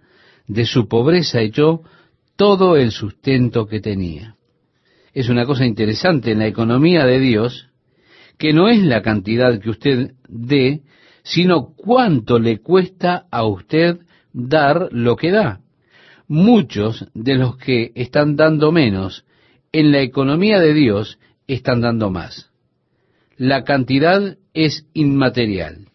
[0.49, 1.83] de su pobreza echó
[2.35, 4.35] todo el sustento que tenía.
[5.15, 7.69] Es una cosa interesante en la economía de Dios,
[8.43, 10.83] que no es la cantidad que usted dé,
[11.23, 14.01] sino cuánto le cuesta a usted
[14.33, 15.61] dar lo que da.
[16.27, 19.25] Muchos de los que están dando menos
[19.71, 22.51] en la economía de Dios están dando más.
[23.37, 25.87] La cantidad es inmaterial.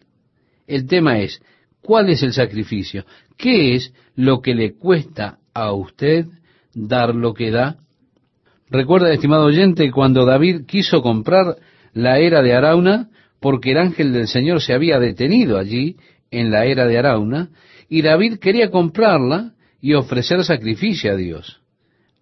[0.66, 1.42] El tema es,
[1.82, 3.04] ¿cuál es el sacrificio?
[3.36, 6.24] ¿Qué es lo que le cuesta a usted
[6.72, 7.76] dar lo que da?
[8.70, 11.56] Recuerda, estimado oyente, cuando David quiso comprar
[11.92, 13.08] la era de Arauna,
[13.40, 15.96] porque el ángel del Señor se había detenido allí,
[16.30, 17.50] en la era de Arauna,
[17.88, 21.60] y David quería comprarla y ofrecer sacrificio a Dios.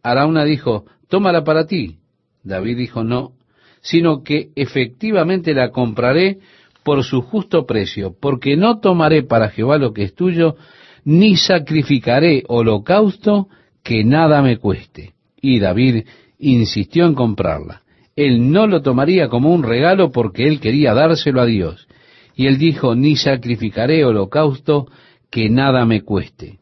[0.03, 1.99] Arauna dijo, tómala para ti.
[2.45, 3.33] David dijo, no,
[3.81, 6.39] sino que efectivamente la compraré
[6.85, 10.57] por su justo precio, porque no tomaré para Jehová lo que es tuyo,
[11.05, 13.49] ni sacrificaré holocausto
[13.83, 15.15] que nada me cueste.
[15.41, 16.05] Y David
[16.39, 17.83] insistió en comprarla.
[18.17, 21.87] Él no lo tomaría como un regalo porque él quería dárselo a Dios.
[22.35, 24.89] Y él dijo, ni sacrificaré holocausto
[25.31, 26.59] que nada me cueste.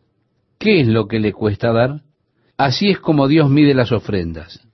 [0.58, 2.02] ¿Qué es lo que le cuesta dar?
[2.56, 4.66] Así es como Dios mide las ofrendas.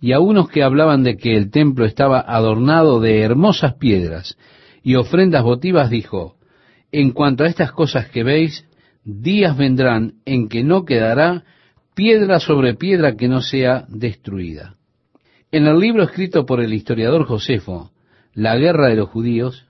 [0.00, 4.36] Y a unos que hablaban de que el templo estaba adornado de hermosas piedras
[4.82, 6.36] y ofrendas votivas, dijo,
[6.92, 8.66] en cuanto a estas cosas que veis,
[9.04, 11.44] días vendrán en que no quedará
[11.94, 14.76] piedra sobre piedra que no sea destruida.
[15.54, 17.92] En el libro escrito por el historiador Josefo,
[18.34, 19.66] La guerra de los judíos,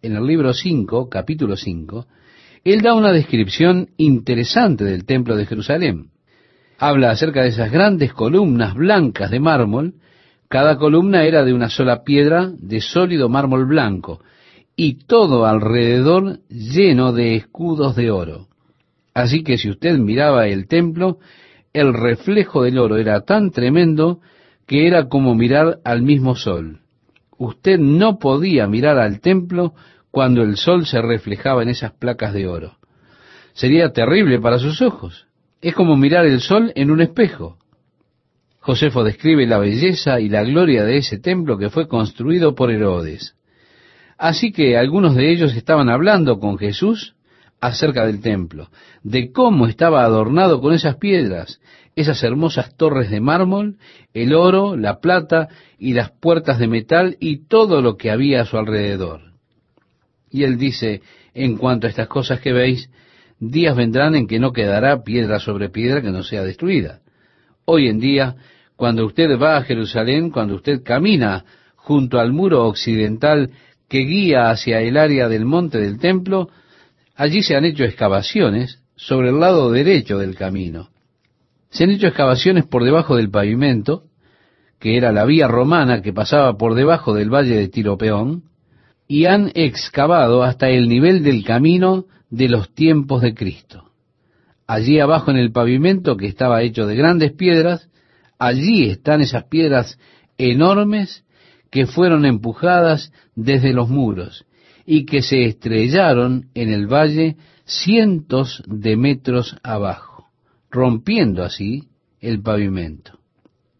[0.00, 2.06] en el libro 5, capítulo 5,
[2.64, 6.06] él da una descripción interesante del templo de Jerusalén.
[6.78, 9.96] Habla acerca de esas grandes columnas blancas de mármol.
[10.48, 14.22] Cada columna era de una sola piedra de sólido mármol blanco
[14.74, 18.48] y todo alrededor lleno de escudos de oro.
[19.12, 21.18] Así que si usted miraba el templo,
[21.74, 24.22] el reflejo del oro era tan tremendo
[24.66, 26.80] que era como mirar al mismo sol.
[27.38, 29.74] Usted no podía mirar al templo
[30.10, 32.76] cuando el sol se reflejaba en esas placas de oro.
[33.52, 35.26] Sería terrible para sus ojos.
[35.60, 37.58] Es como mirar el sol en un espejo.
[38.60, 43.36] Josefo describe la belleza y la gloria de ese templo que fue construido por Herodes.
[44.18, 47.15] Así que algunos de ellos estaban hablando con Jesús
[47.66, 48.70] acerca del templo,
[49.02, 51.60] de cómo estaba adornado con esas piedras,
[51.94, 53.76] esas hermosas torres de mármol,
[54.12, 55.48] el oro, la plata
[55.78, 59.20] y las puertas de metal y todo lo que había a su alrededor.
[60.30, 61.02] Y él dice,
[61.34, 62.90] en cuanto a estas cosas que veis,
[63.38, 67.00] días vendrán en que no quedará piedra sobre piedra que no sea destruida.
[67.64, 68.36] Hoy en día,
[68.76, 71.44] cuando usted va a Jerusalén, cuando usted camina
[71.74, 73.50] junto al muro occidental
[73.88, 76.50] que guía hacia el área del monte del templo,
[77.16, 80.90] allí se han hecho excavaciones sobre el lado derecho del camino.
[81.70, 84.04] Se han hecho excavaciones por debajo del pavimento,
[84.78, 88.44] que era la vía romana que pasaba por debajo del valle de Tiropeón,
[89.08, 93.90] y han excavado hasta el nivel del camino de los tiempos de Cristo.
[94.66, 97.88] Allí abajo en el pavimento, que estaba hecho de grandes piedras,
[98.38, 99.98] allí están esas piedras
[100.38, 101.24] enormes
[101.70, 104.44] que fueron empujadas desde los muros
[104.86, 110.28] y que se estrellaron en el valle cientos de metros abajo,
[110.70, 111.88] rompiendo así
[112.20, 113.18] el pavimento.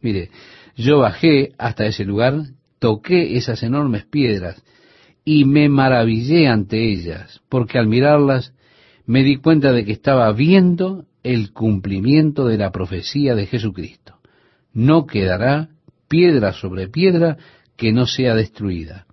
[0.03, 0.31] Mire,
[0.77, 2.43] yo bajé hasta ese lugar,
[2.81, 4.63] toqué esas enormes piedras
[5.25, 8.53] y me maravillé ante ellas, porque al mirarlas
[9.07, 14.19] me di cuenta de que estaba viendo el cumplimiento de la profecía de Jesucristo.
[14.73, 15.71] No quedará
[16.09, 17.37] piedra sobre piedra
[17.77, 19.07] que no sea destruida.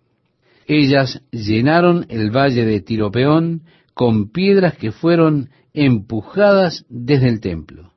[0.67, 7.93] Ellas llenaron el valle de Tiropeón con piedras que fueron empujadas desde el templo.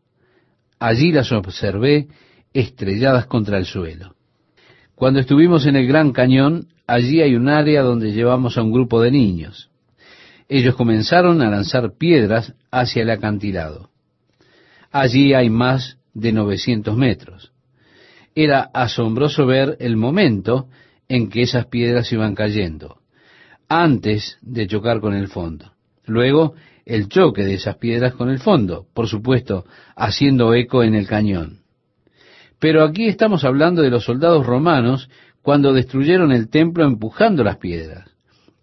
[0.78, 2.08] Allí las observé
[2.52, 4.14] estrelladas contra el suelo.
[4.94, 9.00] Cuando estuvimos en el Gran Cañón, allí hay un área donde llevamos a un grupo
[9.00, 9.70] de niños.
[10.48, 13.90] Ellos comenzaron a lanzar piedras hacia el acantilado.
[14.90, 17.52] Allí hay más de 900 metros.
[18.34, 20.68] Era asombroso ver el momento
[21.08, 22.98] en que esas piedras iban cayendo,
[23.68, 25.72] antes de chocar con el fondo.
[26.04, 26.54] Luego,
[26.84, 29.64] el choque de esas piedras con el fondo, por supuesto,
[29.96, 31.60] haciendo eco en el cañón.
[32.58, 35.10] Pero aquí estamos hablando de los soldados romanos
[35.42, 38.08] cuando destruyeron el templo empujando las piedras.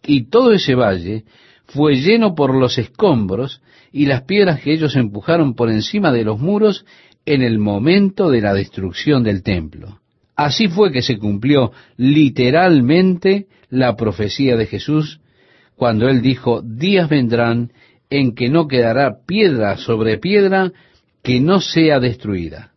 [0.05, 1.25] Y todo ese valle
[1.65, 6.39] fue lleno por los escombros y las piedras que ellos empujaron por encima de los
[6.39, 6.85] muros
[7.25, 9.99] en el momento de la destrucción del templo.
[10.35, 15.19] Así fue que se cumplió literalmente la profecía de Jesús
[15.75, 17.71] cuando él dijo, días vendrán
[18.09, 20.71] en que no quedará piedra sobre piedra
[21.23, 22.71] que no sea destruida.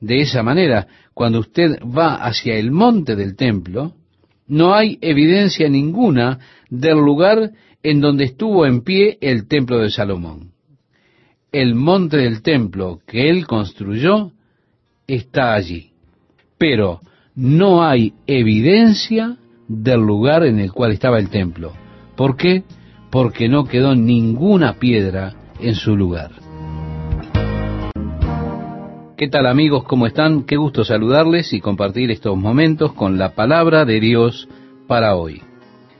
[0.00, 3.94] De esa manera, cuando usted va hacia el monte del templo,
[4.46, 6.38] no hay evidencia ninguna
[6.70, 10.52] del lugar en donde estuvo en pie el templo de Salomón.
[11.52, 14.32] El monte del templo que él construyó
[15.06, 15.89] está allí.
[16.60, 17.00] Pero
[17.34, 21.72] no hay evidencia del lugar en el cual estaba el templo.
[22.16, 22.64] ¿Por qué?
[23.10, 26.32] Porque no quedó ninguna piedra en su lugar.
[29.16, 29.84] ¿Qué tal amigos?
[29.84, 30.42] ¿Cómo están?
[30.42, 34.46] Qué gusto saludarles y compartir estos momentos con la palabra de Dios
[34.86, 35.40] para hoy.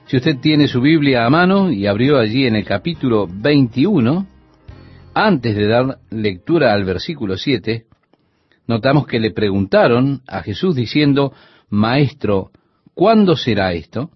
[0.08, 4.26] Si usted tiene su Biblia a mano y abrió allí en el capítulo 21,
[5.14, 7.86] antes de dar lectura al versículo 7,
[8.70, 11.32] notamos que le preguntaron a Jesús diciendo,
[11.68, 12.52] Maestro,
[12.94, 14.10] ¿cuándo será esto?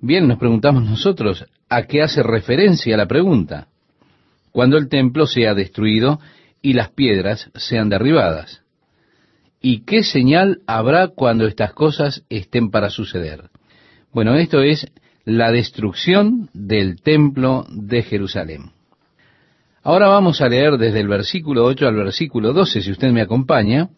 [0.00, 3.68] Bien, nos preguntamos nosotros, ¿a qué hace referencia la pregunta?
[4.50, 6.18] Cuando el templo sea destruido
[6.60, 8.62] y las piedras sean derribadas.
[9.60, 13.50] ¿Y qué señal habrá cuando estas cosas estén para suceder?
[14.12, 14.90] Bueno, esto es
[15.24, 18.72] la destrucción del templo de Jerusalén.
[19.84, 23.88] Ahora vamos a leer desde el versículo 8 al versículo 12, si usted me acompaña,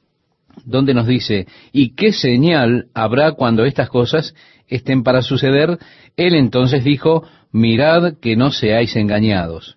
[0.65, 4.35] donde nos dice, ¿y qué señal habrá cuando estas cosas
[4.67, 5.79] estén para suceder?
[6.17, 9.77] Él entonces dijo, mirad que no seáis engañados,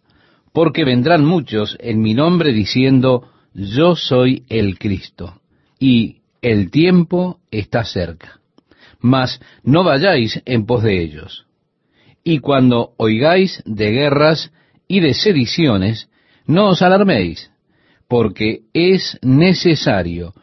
[0.54, 5.42] porque vendrán muchos en mi nombre diciendo, yo soy el Cristo,
[5.78, 8.40] y el tiempo está cerca.
[9.02, 11.48] Mas no vayáis en pos de ellos.
[12.24, 14.52] Y cuando oigáis de guerras
[14.88, 16.10] y de sediciones,
[16.46, 17.52] no os alarméis,
[18.08, 20.34] porque es necesario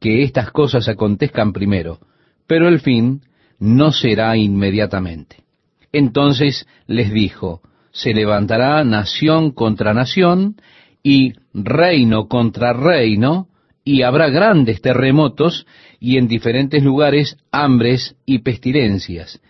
[0.00, 1.98] que estas cosas acontezcan primero,
[2.46, 3.22] pero el fin
[3.58, 5.44] no será inmediatamente.
[5.92, 10.56] Entonces les dijo, se levantará nación contra nación
[11.02, 13.48] y reino contra reino,
[13.84, 15.66] y habrá grandes terremotos
[16.00, 19.40] y en diferentes lugares hambres y pestilencias,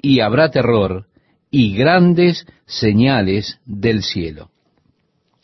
[0.00, 1.07] y habrá terror
[1.50, 4.50] y grandes señales del cielo.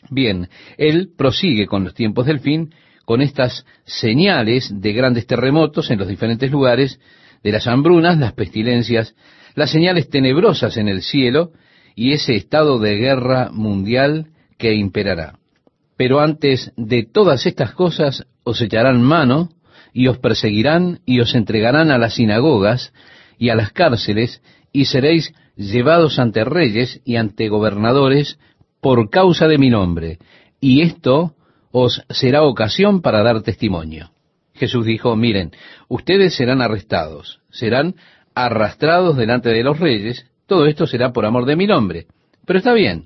[0.09, 2.73] Bien, él prosigue con los tiempos del fin,
[3.05, 6.99] con estas señales de grandes terremotos en los diferentes lugares,
[7.43, 9.15] de las hambrunas, las pestilencias,
[9.53, 11.51] las señales tenebrosas en el cielo
[11.95, 14.27] y ese estado de guerra mundial
[14.57, 15.37] que imperará.
[15.97, 19.49] Pero antes de todas estas cosas os echarán mano
[19.93, 22.93] y os perseguirán y os entregarán a las sinagogas
[23.37, 24.41] y a las cárceles
[24.75, 28.37] y seréis llevados ante reyes y ante gobernadores
[28.81, 30.19] por causa de mi nombre,
[30.59, 31.33] y esto
[31.71, 34.11] os será ocasión para dar testimonio.
[34.53, 35.51] Jesús dijo, miren,
[35.87, 37.95] ustedes serán arrestados, serán
[38.33, 42.07] arrastrados delante de los reyes, todo esto será por amor de mi nombre.
[42.45, 43.05] Pero está bien,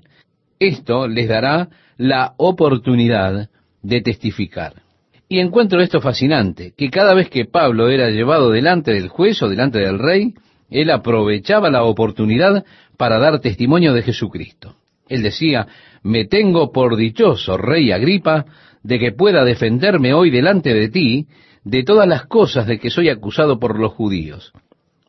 [0.58, 3.48] esto les dará la oportunidad
[3.80, 4.82] de testificar.
[5.28, 9.48] Y encuentro esto fascinante, que cada vez que Pablo era llevado delante del juez o
[9.48, 10.34] delante del rey,
[10.70, 12.64] él aprovechaba la oportunidad
[12.96, 14.76] para dar testimonio de Jesucristo.
[15.08, 15.66] Él decía,
[16.02, 18.46] me tengo por dichoso, rey Agripa,
[18.82, 21.26] de que pueda defenderme hoy delante de ti
[21.64, 24.52] de todas las cosas de que soy acusado por los judíos,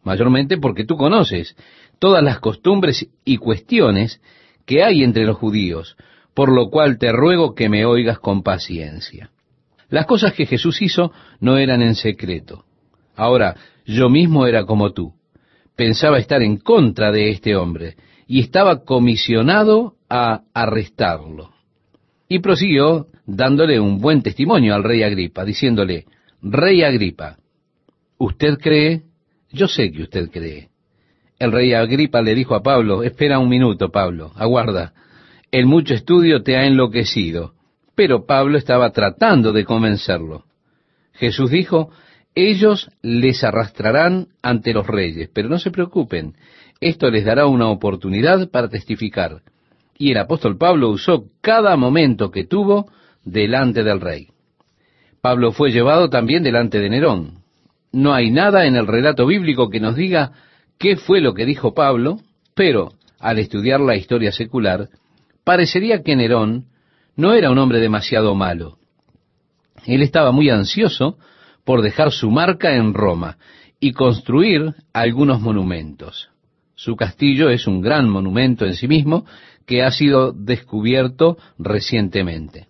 [0.04, 1.56] mayormente porque tú conoces
[2.00, 4.22] todas las costumbres y cuestiones
[4.66, 5.96] que hay entre los judíos,
[6.34, 9.30] por lo cual te ruego que me oigas con paciencia.
[9.90, 12.66] Las cosas que Jesús hizo no eran en secreto.
[13.16, 13.56] Ahora,
[13.86, 15.14] yo mismo era como tú.
[15.76, 17.96] Pensaba estar en contra de este hombre,
[18.28, 21.52] y estaba comisionado a arrestarlo.
[22.30, 26.06] Y prosiguió dándole un buen testimonio al rey Agripa, diciéndole,
[26.42, 27.38] Rey Agripa,
[28.18, 29.04] ¿usted cree?
[29.52, 30.70] Yo sé que usted cree.
[31.40, 34.94] El rey Agripa le dijo a Pablo, espera un minuto, Pablo, aguarda,
[35.52, 37.54] el mucho estudio te ha enloquecido.
[37.96, 40.46] Pero Pablo estaba tratando de convencerlo.
[41.14, 41.90] Jesús dijo,
[42.36, 46.36] ellos les arrastrarán ante los reyes, pero no se preocupen,
[46.80, 49.42] esto les dará una oportunidad para testificar.
[49.98, 52.92] Y el apóstol Pablo usó cada momento que tuvo
[53.24, 54.30] delante del rey.
[55.22, 57.44] Pablo fue llevado también delante de Nerón.
[57.92, 60.32] No hay nada en el relato bíblico que nos diga
[60.80, 62.20] qué fue lo que dijo Pablo,
[62.56, 64.90] pero al estudiar la historia secular,
[65.44, 66.66] parecería que Nerón
[67.16, 68.78] no era un hombre demasiado malo.
[69.86, 71.18] Él estaba muy ansioso
[71.64, 73.38] por dejar su marca en Roma
[73.80, 76.30] y construir algunos monumentos.
[76.76, 79.26] Su castillo es un gran monumento en sí mismo
[79.66, 82.68] que ha sido descubierto recientemente.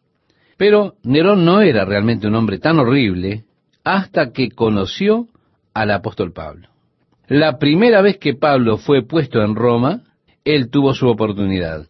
[0.58, 3.46] Pero Nerón no era realmente un hombre tan horrible
[3.84, 5.28] hasta que conoció
[5.74, 6.68] al apóstol Pablo.
[7.28, 10.04] La primera vez que Pablo fue puesto en Roma,
[10.44, 11.88] él tuvo su oportunidad.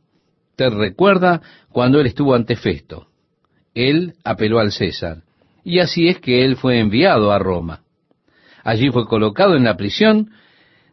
[0.56, 3.08] Te recuerda cuando él estuvo ante Festo.
[3.74, 5.24] Él apeló al César.
[5.64, 7.82] Y así es que él fue enviado a Roma.
[8.64, 10.32] Allí fue colocado en la prisión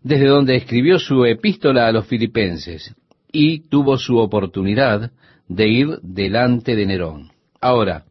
[0.02, 2.94] desde donde escribió su epístola a los filipenses
[3.32, 5.10] y tuvo su oportunidad
[5.48, 7.32] de ir delante de Nerón.
[7.60, 8.04] Ahora,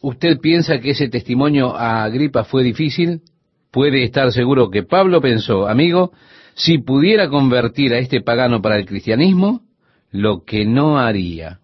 [0.00, 3.20] ¿usted piensa que ese testimonio a Agripa fue difícil?
[3.70, 6.12] Puede estar seguro que Pablo pensó, amigo,
[6.54, 9.62] si pudiera convertir a este pagano para el cristianismo,
[10.10, 11.58] lo que no haría.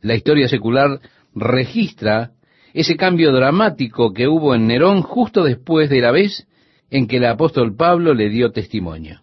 [0.00, 1.00] La historia secular
[1.34, 2.30] registra
[2.74, 6.46] ese cambio dramático que hubo en Nerón justo después de la vez
[6.90, 9.20] en que el apóstol Pablo le dio testimonio.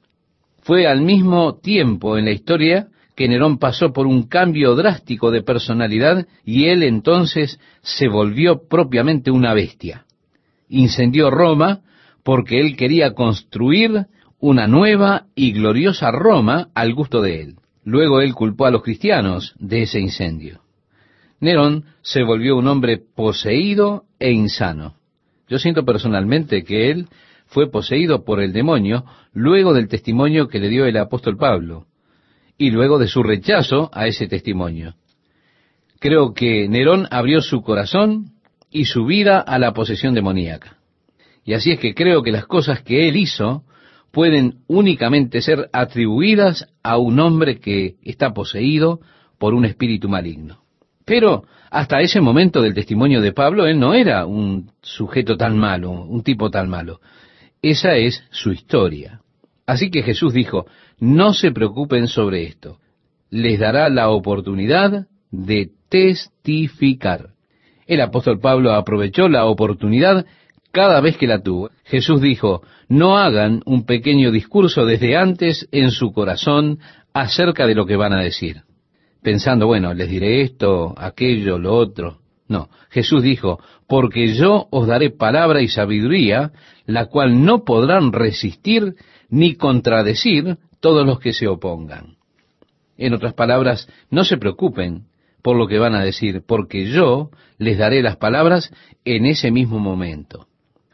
[0.61, 5.41] Fue al mismo tiempo en la historia que Nerón pasó por un cambio drástico de
[5.41, 10.05] personalidad y él entonces se volvió propiamente una bestia.
[10.69, 11.81] Incendió Roma
[12.23, 14.07] porque él quería construir
[14.39, 17.55] una nueva y gloriosa Roma al gusto de él.
[17.83, 20.61] Luego él culpó a los cristianos de ese incendio.
[21.39, 24.95] Nerón se volvió un hombre poseído e insano.
[25.47, 27.07] Yo siento personalmente que él
[27.45, 31.85] fue poseído por el demonio luego del testimonio que le dio el apóstol Pablo
[32.57, 34.95] y luego de su rechazo a ese testimonio.
[35.99, 38.31] Creo que Nerón abrió su corazón
[38.69, 40.77] y su vida a la posesión demoníaca.
[41.45, 43.63] Y así es que creo que las cosas que él hizo
[44.11, 48.99] pueden únicamente ser atribuidas a un hombre que está poseído
[49.37, 50.66] por un espíritu maligno.
[51.07, 55.89] Pero hasta ese momento del testimonio de Pablo, él no era un sujeto tan malo,
[55.89, 56.99] un tipo tan malo.
[57.61, 59.21] Esa es su historia.
[59.65, 60.65] Así que Jesús dijo,
[60.99, 62.79] no se preocupen sobre esto.
[63.29, 67.29] Les dará la oportunidad de testificar.
[67.85, 70.25] El apóstol Pablo aprovechó la oportunidad
[70.73, 71.69] cada vez que la tuvo.
[71.85, 76.79] Jesús dijo, no hagan un pequeño discurso desde antes en su corazón
[77.13, 78.63] acerca de lo que van a decir,
[79.21, 82.19] pensando, bueno, les diré esto, aquello, lo otro.
[82.47, 86.51] No, Jesús dijo, porque yo os daré palabra y sabiduría,
[86.85, 88.95] la cual no podrán resistir
[89.29, 92.17] ni contradecir todos los que se opongan.
[92.97, 95.07] En otras palabras, no se preocupen
[95.41, 98.71] por lo que van a decir, porque yo les daré las palabras
[99.05, 100.47] en ese mismo momento.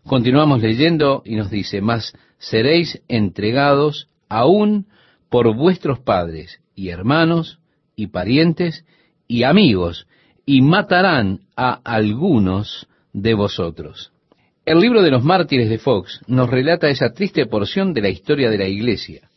[0.06, 4.88] Continuamos leyendo y nos dice, mas seréis entregados aún
[5.30, 7.60] por vuestros padres y hermanos
[7.96, 8.86] y parientes
[9.28, 10.08] y amigos,
[10.46, 14.12] y matarán a algunos de vosotros.
[14.66, 18.50] El libro de los mártires de Fox nos relata esa triste porción de la historia
[18.50, 19.30] de la iglesia.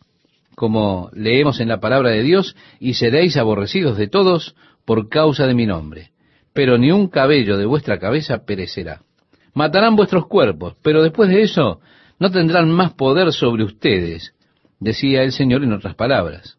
[0.54, 4.54] Como leemos en la palabra de Dios, y seréis aborrecidos de todos
[4.84, 6.10] por causa de mi nombre,
[6.52, 9.02] pero ni un cabello de vuestra cabeza perecerá.
[9.52, 11.80] Matarán vuestros cuerpos, pero después de eso
[12.18, 14.34] no tendrán más poder sobre ustedes,
[14.80, 16.55] decía el Señor en otras palabras.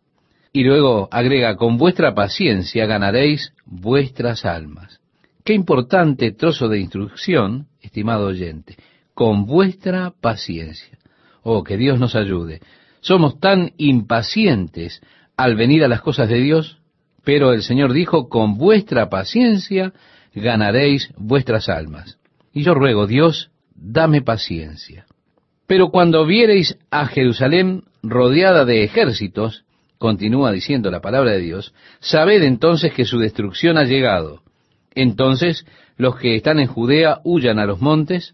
[0.58, 5.00] Y luego agrega, con vuestra paciencia ganaréis vuestras almas.
[5.46, 8.76] Qué importante trozo de instrucción, estimado oyente,
[9.14, 10.98] con vuestra paciencia.
[11.44, 12.62] Oh, que Dios nos ayude.
[13.02, 15.00] Somos tan impacientes
[15.36, 16.80] al venir a las cosas de Dios,
[17.24, 19.94] pero el Señor dijo, con vuestra paciencia
[20.34, 22.18] ganaréis vuestras almas.
[22.52, 25.06] Y yo ruego, Dios, dame paciencia.
[25.68, 29.67] Pero cuando viereis a Jerusalén rodeada de ejércitos,
[29.98, 34.42] continúa diciendo la palabra de Dios, sabed entonces que su destrucción ha llegado
[34.98, 35.64] entonces
[35.96, 38.34] los que están en Judea huyan a los montes,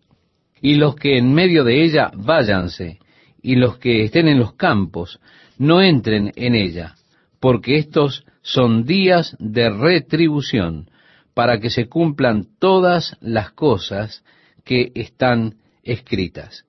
[0.61, 2.99] y los que en medio de ella váyanse,
[3.41, 5.19] y los que estén en los campos
[5.57, 6.95] no entren en ella,
[7.41, 10.89] porque estos son días de retribución,
[11.33, 14.23] para que se cumplan todas las cosas
[14.63, 16.65] que están escritas.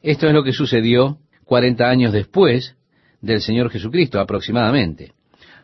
[0.00, 2.76] Esto es lo que sucedió cuarenta años después
[3.24, 5.12] del Señor Jesucristo aproximadamente.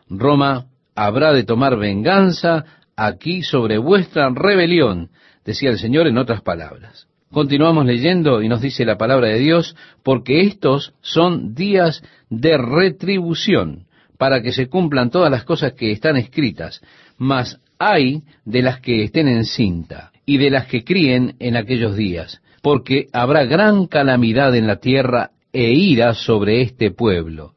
[0.09, 0.65] Roma
[0.95, 2.65] habrá de tomar venganza
[2.95, 5.09] aquí sobre vuestra rebelión,
[5.45, 7.07] decía el Señor en otras palabras.
[7.31, 13.85] Continuamos leyendo y nos dice la palabra de Dios, porque estos son días de retribución,
[14.17, 16.81] para que se cumplan todas las cosas que están escritas,
[17.17, 21.95] mas hay de las que estén en cinta y de las que críen en aquellos
[21.95, 27.53] días, porque habrá gran calamidad en la tierra e ira sobre este pueblo,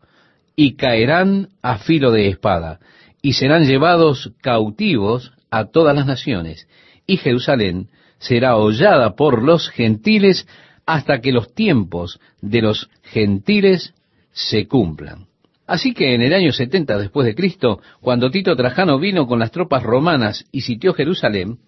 [0.57, 2.81] y caerán a filo de espada,
[3.23, 6.69] y serán llevados cautivos a todas las naciones,
[7.07, 7.89] y Jerusalén
[8.19, 10.47] será hollada por los gentiles
[10.87, 13.95] hasta que los tiempos de los gentiles
[14.33, 15.27] se cumplan.
[15.67, 19.51] Así que en el año 70 después de Cristo, cuando Tito Trajano vino con las
[19.51, 21.59] tropas romanas y sitió Jerusalén,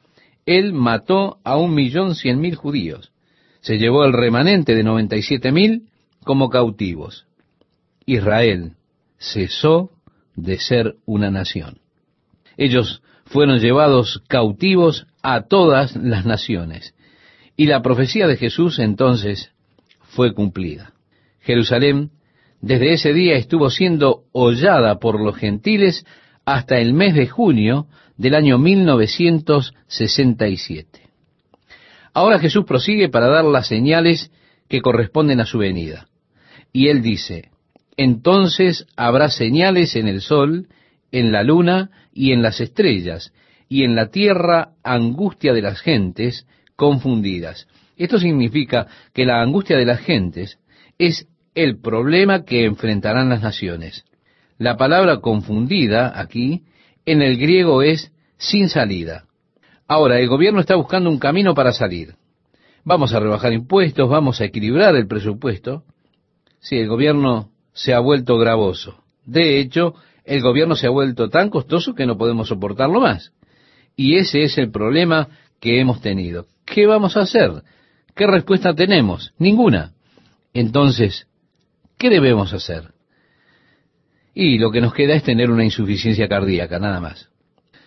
[0.45, 3.11] él mató a un millón cien mil judíos.
[3.61, 5.85] Se llevó el remanente de noventa y siete mil
[6.27, 7.25] como cautivos.
[8.05, 8.73] Israel
[9.17, 9.93] cesó
[10.35, 11.79] de ser una nación.
[12.57, 16.97] Ellos fueron llevados cautivos a todas las naciones.
[17.57, 19.53] Y la profecía de Jesús entonces
[20.01, 20.95] fue cumplida.
[21.41, 22.11] Jerusalén
[22.61, 26.05] desde ese día estuvo siendo hollada por los gentiles
[26.45, 27.87] hasta el mes de junio
[28.17, 31.03] del año 1967.
[32.13, 34.33] Ahora Jesús prosigue para dar las señales
[34.69, 36.09] que corresponden a su venida.
[36.77, 37.53] Y él dice,
[37.97, 40.69] entonces habrá señales en el sol,
[41.11, 43.33] en la luna y en las estrellas,
[43.67, 46.47] y en la tierra angustia de las gentes
[46.77, 47.67] confundidas.
[47.97, 50.59] Esto significa que la angustia de las gentes
[50.99, 54.05] es el problema que enfrentarán las naciones.
[54.59, 56.65] La palabra confundida aquí
[57.07, 59.25] en el griego es sin salida.
[59.89, 62.17] Ahora, el gobierno está buscando un camino para salir.
[62.85, 65.83] Vamos a rebajar impuestos, vamos a equilibrar el presupuesto.
[66.69, 69.05] Sí, el gobierno se ha vuelto gravoso.
[69.25, 69.95] De hecho,
[70.25, 73.33] el gobierno se ha vuelto tan costoso que no podemos soportarlo más.
[73.95, 75.29] Y ese es el problema
[75.61, 76.47] que hemos tenido.
[76.65, 77.63] ¿Qué vamos a hacer?
[78.17, 79.33] ¿Qué respuesta tenemos?
[79.39, 79.93] Ninguna.
[80.55, 81.29] Entonces,
[81.99, 82.91] ¿qué debemos hacer?
[84.35, 87.29] Y lo que nos queda es tener una insuficiencia cardíaca, nada más.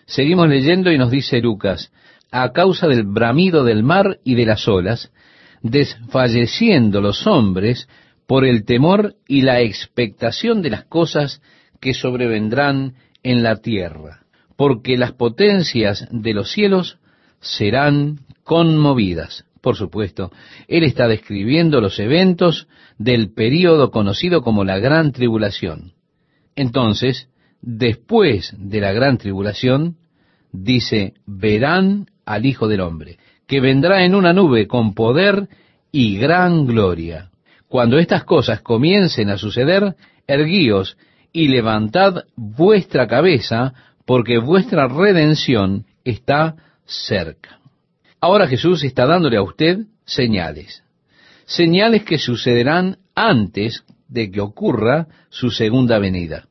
[0.06, 1.92] Seguimos leyendo y nos dice Lucas,
[2.32, 5.12] a causa del bramido del mar y de las olas,
[5.64, 7.90] desfalleciendo los hombres
[8.30, 11.42] por el temor y la expectación de las cosas
[11.82, 12.94] que sobrevendrán
[13.24, 14.20] en la tierra,
[14.56, 17.00] porque las potencias de los cielos
[17.40, 19.46] serán conmovidas.
[19.62, 20.32] Por supuesto,
[20.68, 22.68] él está describiendo los eventos
[23.00, 25.94] del período conocido como la Gran Tribulación.
[26.56, 27.30] Entonces,
[27.64, 29.98] después de la Gran Tribulación,
[30.52, 35.50] dice, verán al Hijo del Hombre, que vendrá en una nube con poder
[35.92, 37.29] y gran gloria.
[37.70, 39.96] Cuando estas cosas comiencen a suceder,
[40.28, 40.98] erguíos
[41.32, 43.74] y levantad vuestra cabeza,
[44.06, 46.56] porque vuestra redención está
[46.86, 47.60] cerca.
[48.20, 50.84] Ahora Jesús está dándole a usted señales,
[51.46, 56.48] señales que sucederán antes de que ocurra su segunda venida.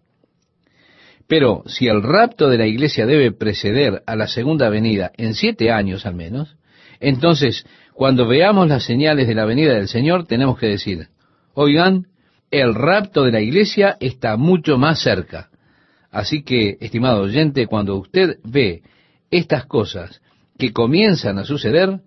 [1.27, 5.73] Pero si el rapto de la iglesia debe preceder a la segunda venida en siete
[5.73, 6.57] años al menos,
[7.01, 7.67] entonces
[7.99, 11.09] cuando veamos las señales de la venida del Señor tenemos que decir,
[11.53, 12.07] oigan,
[12.49, 15.49] el rapto de la iglesia está mucho más cerca.
[16.13, 18.83] Así que, estimado oyente, cuando usted ve
[19.33, 20.21] estas cosas
[20.57, 21.99] que comienzan a suceder,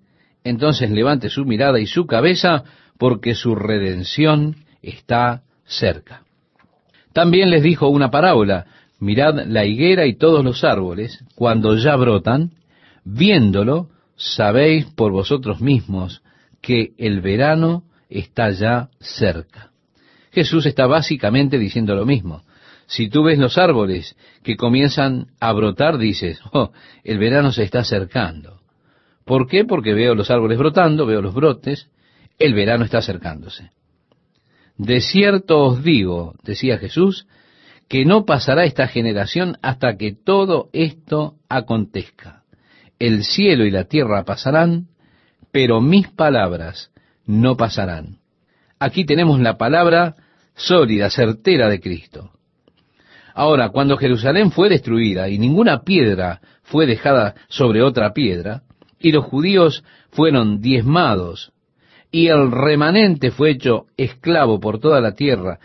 [0.46, 2.64] entonces levante su mirada y su cabeza
[2.98, 6.22] porque su redención está cerca.
[7.12, 8.66] También les dijo una parábola,
[9.02, 12.52] mirad la higuera y todos los árboles, cuando ya brotan,
[13.04, 13.90] viéndolo,
[14.22, 16.22] sabéis por vosotros mismos
[16.62, 19.72] que el verano está ya cerca.
[20.32, 22.44] Jesús está básicamente diciendo lo mismo.
[22.86, 26.72] Si tú ves los árboles que comienzan a brotar, dices, oh,
[27.04, 28.62] el verano se está acercando.
[29.26, 29.66] ¿Por qué?
[29.66, 31.90] Porque veo los árboles brotando, veo los brotes,
[32.38, 33.72] el verano está acercándose.
[34.78, 37.28] De cierto os digo, decía Jesús,
[37.88, 42.41] que no pasará esta generación hasta que todo esto acontezca
[43.02, 44.86] el cielo y la tierra pasarán,
[45.52, 46.92] pero mis palabras
[47.26, 48.20] no pasarán.
[48.80, 50.16] Aquí tenemos la palabra
[50.54, 52.30] sólida, certera de Cristo.
[53.34, 58.62] Ahora, cuando Jerusalén fue destruida y ninguna piedra fue dejada sobre otra piedra,
[59.00, 61.54] y los judíos fueron diezmados,
[62.12, 65.58] y el remanente fue hecho esclavo por toda la tierra,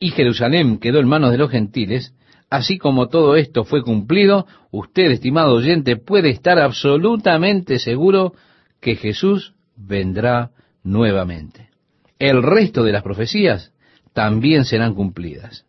[0.00, 2.14] y Jerusalén quedó en manos de los gentiles,
[2.50, 8.34] así como todo esto fue cumplido, usted, estimado oyente, puede estar absolutamente seguro
[8.80, 10.50] que Jesús vendrá
[10.82, 11.70] nuevamente.
[12.18, 13.72] El resto de las profecías
[14.12, 15.64] también serán cumplidas.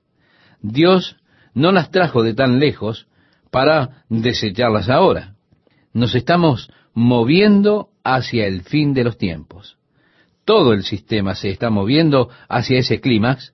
[0.61, 1.17] Dios
[1.53, 3.07] no las trajo de tan lejos
[3.51, 5.35] para desecharlas ahora.
[5.93, 9.77] Nos estamos moviendo hacia el fin de los tiempos.
[10.45, 13.53] Todo el sistema se está moviendo hacia ese clímax,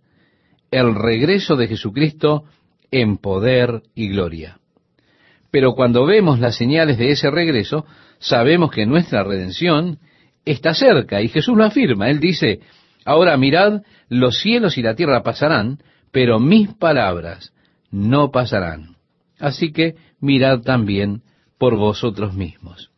[0.72, 2.46] el regreso de Jesucristo
[2.92, 4.60] en poder y gloria.
[5.52, 7.86] Pero cuando vemos las señales de ese regreso,
[8.20, 10.00] sabemos que nuestra redención
[10.46, 12.10] está cerca y Jesús lo afirma.
[12.10, 12.60] Él dice,
[13.06, 15.80] ahora mirad, los cielos y la tierra pasarán,
[16.12, 17.54] pero mis palabras
[17.92, 18.98] no pasarán.
[19.40, 21.22] Así que mirad también
[21.58, 22.92] por vosotros mismos.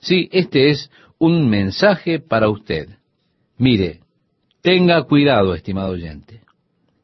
[0.00, 2.88] Sí, este es un mensaje para usted.
[3.56, 4.00] Mire,
[4.62, 6.42] tenga cuidado, estimado oyente.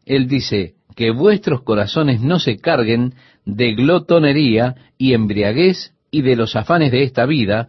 [0.07, 3.15] Él dice, que vuestros corazones no se carguen
[3.45, 7.69] de glotonería y embriaguez y de los afanes de esta vida,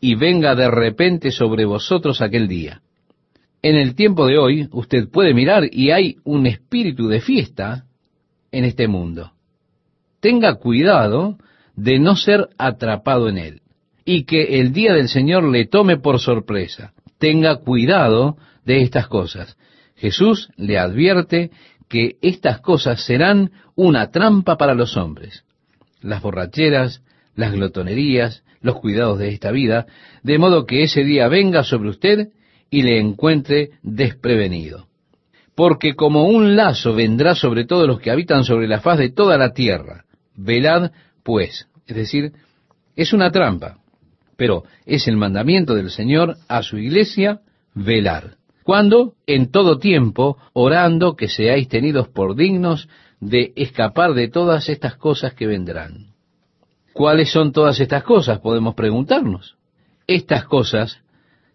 [0.00, 2.82] y venga de repente sobre vosotros aquel día.
[3.62, 7.84] En el tiempo de hoy, usted puede mirar y hay un espíritu de fiesta
[8.52, 9.32] en este mundo.
[10.20, 11.38] Tenga cuidado
[11.76, 13.62] de no ser atrapado en él
[14.04, 16.92] y que el día del Señor le tome por sorpresa.
[17.18, 19.56] Tenga cuidado de estas cosas.
[19.96, 21.50] Jesús le advierte
[21.94, 25.44] que estas cosas serán una trampa para los hombres.
[26.02, 27.04] Las borracheras,
[27.36, 29.86] las glotonerías, los cuidados de esta vida,
[30.24, 32.30] de modo que ese día venga sobre usted
[32.68, 34.88] y le encuentre desprevenido.
[35.54, 39.38] Porque como un lazo vendrá sobre todos los que habitan sobre la faz de toda
[39.38, 40.04] la tierra.
[40.34, 40.90] Velad,
[41.22, 42.32] pues, es decir,
[42.96, 43.78] es una trampa,
[44.36, 47.38] pero es el mandamiento del Señor a su iglesia
[47.72, 48.38] velar.
[48.64, 52.88] Cuando, en todo tiempo, orando que seáis tenidos por dignos
[53.20, 56.14] de escapar de todas estas cosas que vendrán.
[56.94, 58.40] ¿Cuáles son todas estas cosas?
[58.40, 59.56] Podemos preguntarnos.
[60.06, 61.00] Estas cosas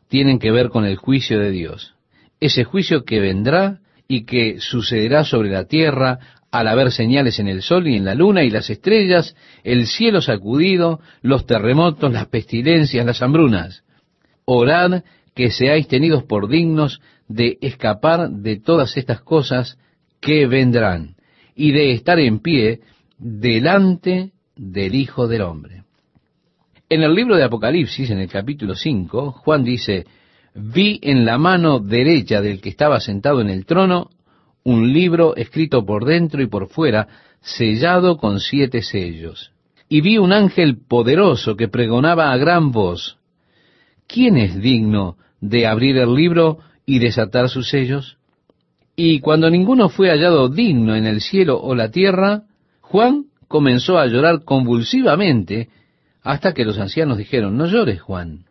[0.07, 1.95] tienen que ver con el juicio de Dios.
[2.39, 6.19] Ese juicio que vendrá y que sucederá sobre la tierra
[6.51, 10.21] al haber señales en el sol y en la luna y las estrellas, el cielo
[10.21, 13.83] sacudido, los terremotos, las pestilencias, las hambrunas.
[14.45, 15.03] Orad
[15.39, 16.99] que seáis tenidos por dignos
[17.29, 19.77] de escapar de todas estas cosas
[20.19, 21.15] que vendrán
[21.55, 22.81] y de estar en pie
[23.17, 25.83] delante del Hijo del Hombre.
[26.89, 30.05] En el libro de Apocalipsis, en el capítulo 5, Juan dice,
[30.55, 34.09] vi en la mano derecha del que estaba sentado en el trono
[34.65, 37.07] un libro escrito por dentro y por fuera,
[37.39, 39.53] sellado con siete sellos.
[39.87, 43.17] Y vi un ángel poderoso que pregonaba a gran voz,
[44.05, 48.17] ¿quién es digno de abrir el libro y desatar sus sellos?
[48.95, 52.43] Y cuando ninguno fue hallado digno en el cielo o la tierra,
[52.81, 55.69] Juan comenzó a llorar convulsivamente
[56.21, 58.45] hasta que los ancianos dijeron, no llores, Juan.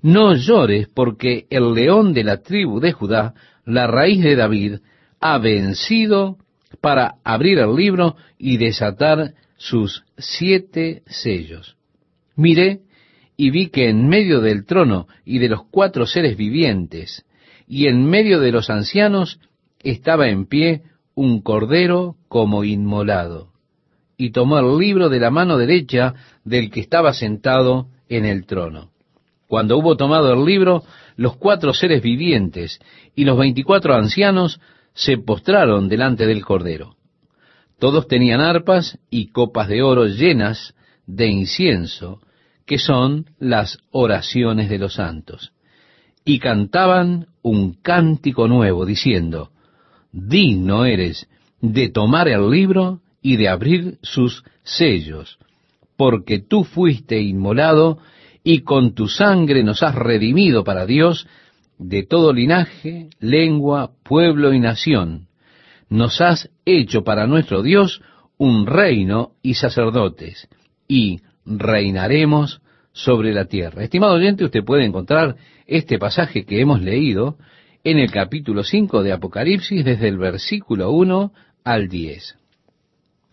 [0.00, 3.34] No llores porque el león de la tribu de Judá,
[3.64, 4.80] la raíz de David,
[5.20, 6.38] ha vencido
[6.80, 11.76] para abrir el libro y desatar sus siete sellos.
[12.34, 12.80] Miré
[13.36, 17.24] y vi que en medio del trono y de los cuatro seres vivientes
[17.66, 19.40] y en medio de los ancianos
[19.80, 20.82] estaba en pie
[21.14, 23.52] un cordero como inmolado
[24.16, 26.14] y tomó el libro de la mano derecha
[26.44, 28.90] del que estaba sentado en el trono.
[29.48, 30.84] Cuando hubo tomado el libro,
[31.16, 32.78] los cuatro seres vivientes
[33.14, 34.60] y los veinticuatro ancianos
[34.94, 36.96] se postraron delante del Cordero.
[37.78, 40.74] Todos tenían arpas y copas de oro llenas
[41.06, 42.20] de incienso,
[42.72, 45.52] que son las oraciones de los santos.
[46.24, 49.50] Y cantaban un cántico nuevo, diciendo,
[50.10, 51.28] Digno eres
[51.60, 55.38] de tomar el libro y de abrir sus sellos,
[55.98, 57.98] porque tú fuiste inmolado
[58.42, 61.26] y con tu sangre nos has redimido para Dios
[61.76, 65.28] de todo linaje, lengua, pueblo y nación.
[65.90, 68.00] Nos has hecho para nuestro Dios
[68.38, 70.48] un reino y sacerdotes,
[70.88, 72.61] y reinaremos
[72.92, 73.82] sobre la tierra.
[73.82, 75.36] Estimado oyente, usted puede encontrar
[75.66, 77.36] este pasaje que hemos leído
[77.84, 81.32] en el capítulo 5 de Apocalipsis desde el versículo 1
[81.64, 82.36] al 10.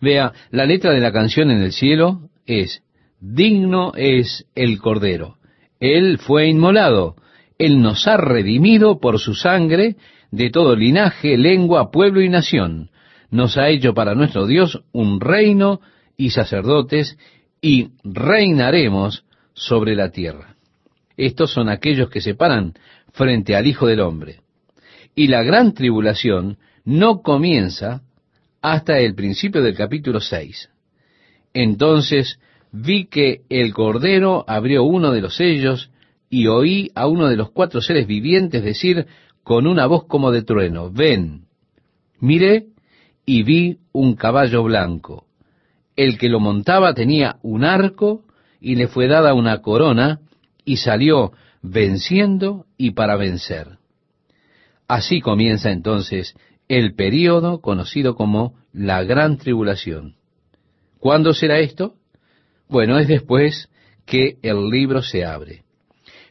[0.00, 2.82] Vea, la letra de la canción en el cielo es,
[3.20, 5.36] digno es el Cordero.
[5.78, 7.16] Él fue inmolado.
[7.58, 9.96] Él nos ha redimido por su sangre
[10.30, 12.90] de todo linaje, lengua, pueblo y nación.
[13.30, 15.80] Nos ha hecho para nuestro Dios un reino
[16.16, 17.18] y sacerdotes
[17.60, 19.24] y reinaremos
[19.54, 20.56] sobre la tierra.
[21.16, 22.74] Estos son aquellos que se paran
[23.12, 24.40] frente al Hijo del Hombre.
[25.14, 28.02] Y la gran tribulación no comienza
[28.62, 30.70] hasta el principio del capítulo 6.
[31.52, 32.38] Entonces
[32.72, 35.90] vi que el Cordero abrió uno de los sellos
[36.28, 39.06] y oí a uno de los cuatro seres vivientes decir
[39.42, 41.46] con una voz como de trueno, ven.
[42.20, 42.66] Miré
[43.26, 45.26] y vi un caballo blanco.
[45.96, 48.24] El que lo montaba tenía un arco
[48.60, 50.20] y le fue dada una corona
[50.64, 51.32] y salió
[51.62, 53.78] venciendo y para vencer.
[54.86, 56.34] Así comienza entonces
[56.68, 60.14] el período conocido como la gran tribulación.
[60.98, 61.94] ¿Cuándo será esto?
[62.68, 63.68] Bueno, es después
[64.06, 65.64] que el libro se abre.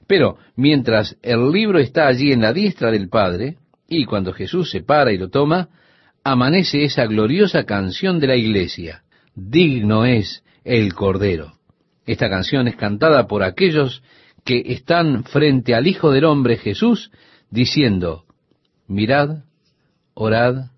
[0.07, 3.57] Pero mientras el libro está allí en la diestra del Padre,
[3.87, 5.69] y cuando Jesús se para y lo toma,
[6.23, 9.03] amanece esa gloriosa canción de la iglesia.
[9.35, 11.58] Digno es el Cordero.
[12.09, 14.01] Esta canción es cantada por aquellos
[14.43, 17.11] que están frente al Hijo del Hombre Jesús,
[17.51, 18.23] diciendo,
[18.87, 19.43] mirad,
[20.15, 20.71] orad,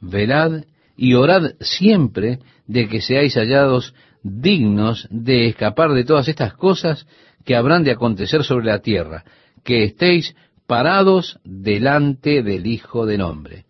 [0.00, 0.62] velad
[0.96, 2.38] y orad siempre
[2.68, 3.92] de que seáis hallados
[4.22, 7.08] dignos de escapar de todas estas cosas
[7.44, 9.24] que habrán de acontecer sobre la tierra,
[9.64, 10.36] que estéis
[10.68, 13.64] parados delante del Hijo del Hombre.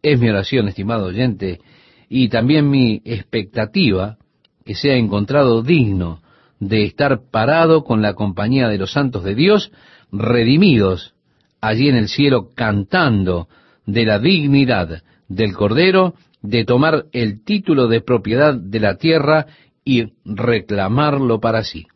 [0.00, 1.60] Es mi oración, estimado oyente,
[2.08, 4.16] y también mi expectativa
[4.64, 6.22] que sea encontrado digno
[6.60, 9.72] de estar parado con la compañía de los santos de Dios,
[10.12, 11.14] redimidos
[11.60, 13.48] allí en el cielo, cantando
[13.86, 19.46] de la dignidad del Cordero de tomar el título de propiedad de la tierra
[19.84, 21.86] y reclamarlo para sí.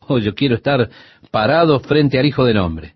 [0.00, 0.90] Oh, yo quiero estar
[1.30, 2.94] parado frente al Hijo del Hombre.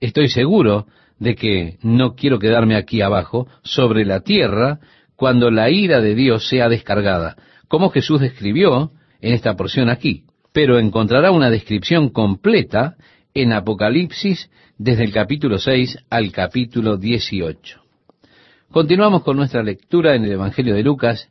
[0.00, 0.86] Estoy seguro
[1.18, 4.80] de que no quiero quedarme aquí abajo, sobre la tierra,
[5.16, 7.36] cuando la ira de Dios sea descargada,
[7.68, 10.25] como Jesús describió en esta porción aquí.
[10.56, 12.96] Pero encontrará una descripción completa
[13.34, 17.78] en Apocalipsis desde el capítulo 6 al capítulo 18.
[18.70, 21.28] Continuamos con nuestra lectura en el Evangelio de Lucas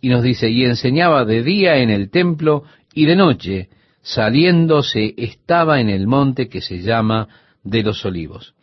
[0.00, 3.68] y nos dice, y enseñaba de día en el templo y de noche,
[4.00, 7.28] saliéndose estaba en el monte que se llama
[7.62, 8.54] de los olivos.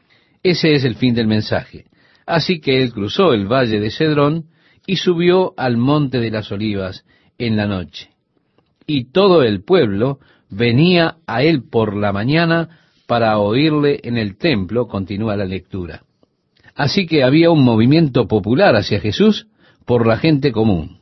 [0.42, 1.86] Ese es el fin del mensaje.
[2.26, 4.46] Así que él cruzó el valle de Cedrón
[4.88, 7.06] y subió al monte de las olivas
[7.38, 8.10] en la noche.
[8.90, 10.18] Y todo el pueblo
[10.50, 12.70] venía a él por la mañana
[13.06, 16.02] para oírle en el templo, continúa la lectura.
[16.74, 19.46] Así que había un movimiento popular hacia Jesús
[19.86, 21.02] por la gente común.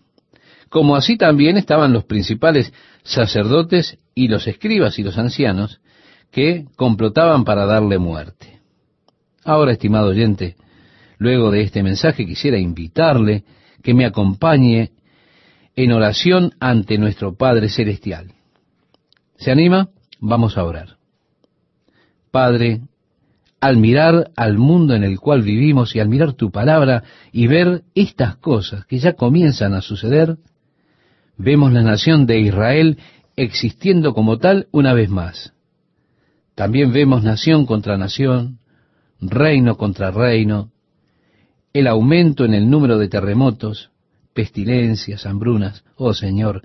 [0.67, 2.73] Como así también estaban los principales
[3.03, 5.79] sacerdotes y los escribas y los ancianos
[6.29, 8.59] que complotaban para darle muerte.
[9.45, 10.57] Ahora, estimado oyente,
[11.19, 13.45] luego de este mensaje quisiera invitarle
[13.81, 14.91] que me acompañe
[15.77, 18.33] en oración ante nuestro Padre Celestial.
[19.37, 19.89] ¿Se anima?
[20.19, 20.97] Vamos a orar.
[22.31, 22.81] Padre,
[23.61, 27.83] al mirar al mundo en el cual vivimos y al mirar tu palabra y ver
[27.93, 30.37] estas cosas que ya comienzan a suceder,
[31.37, 32.97] vemos la nación de Israel
[33.35, 35.53] existiendo como tal una vez más.
[36.55, 38.57] También vemos nación contra nación,
[39.21, 40.71] reino contra reino,
[41.71, 43.91] el aumento en el número de terremotos,
[44.37, 45.83] pestilencias, hambrunas.
[45.95, 46.61] Oh Señor,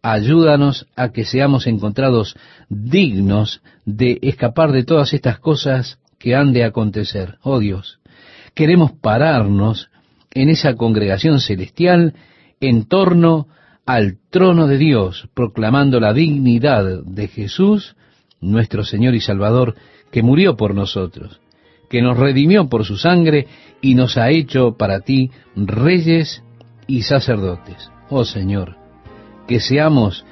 [0.00, 2.36] ayúdanos a que seamos encontrados
[2.68, 7.38] dignos de escapar de todas estas cosas que han de acontecer.
[7.42, 7.98] Oh Dios,
[8.54, 9.90] queremos pararnos
[10.34, 12.14] en esa congregación celestial
[12.60, 13.48] en torno
[13.86, 17.96] al trono de Dios, proclamando la dignidad de Jesús,
[18.40, 19.74] nuestro Señor y Salvador,
[20.12, 21.40] que murió por nosotros,
[21.90, 23.48] que nos redimió por su sangre
[23.80, 26.44] y nos ha hecho para ti reyes
[26.86, 27.90] y sacerdotes.
[28.08, 28.76] Oh Señor,
[29.46, 30.24] que seamos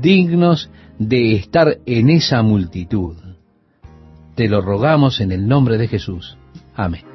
[0.00, 3.16] dignos de estar en esa multitud.
[4.34, 6.36] Te lo rogamos en el nombre de Jesús.
[6.74, 7.07] Amén.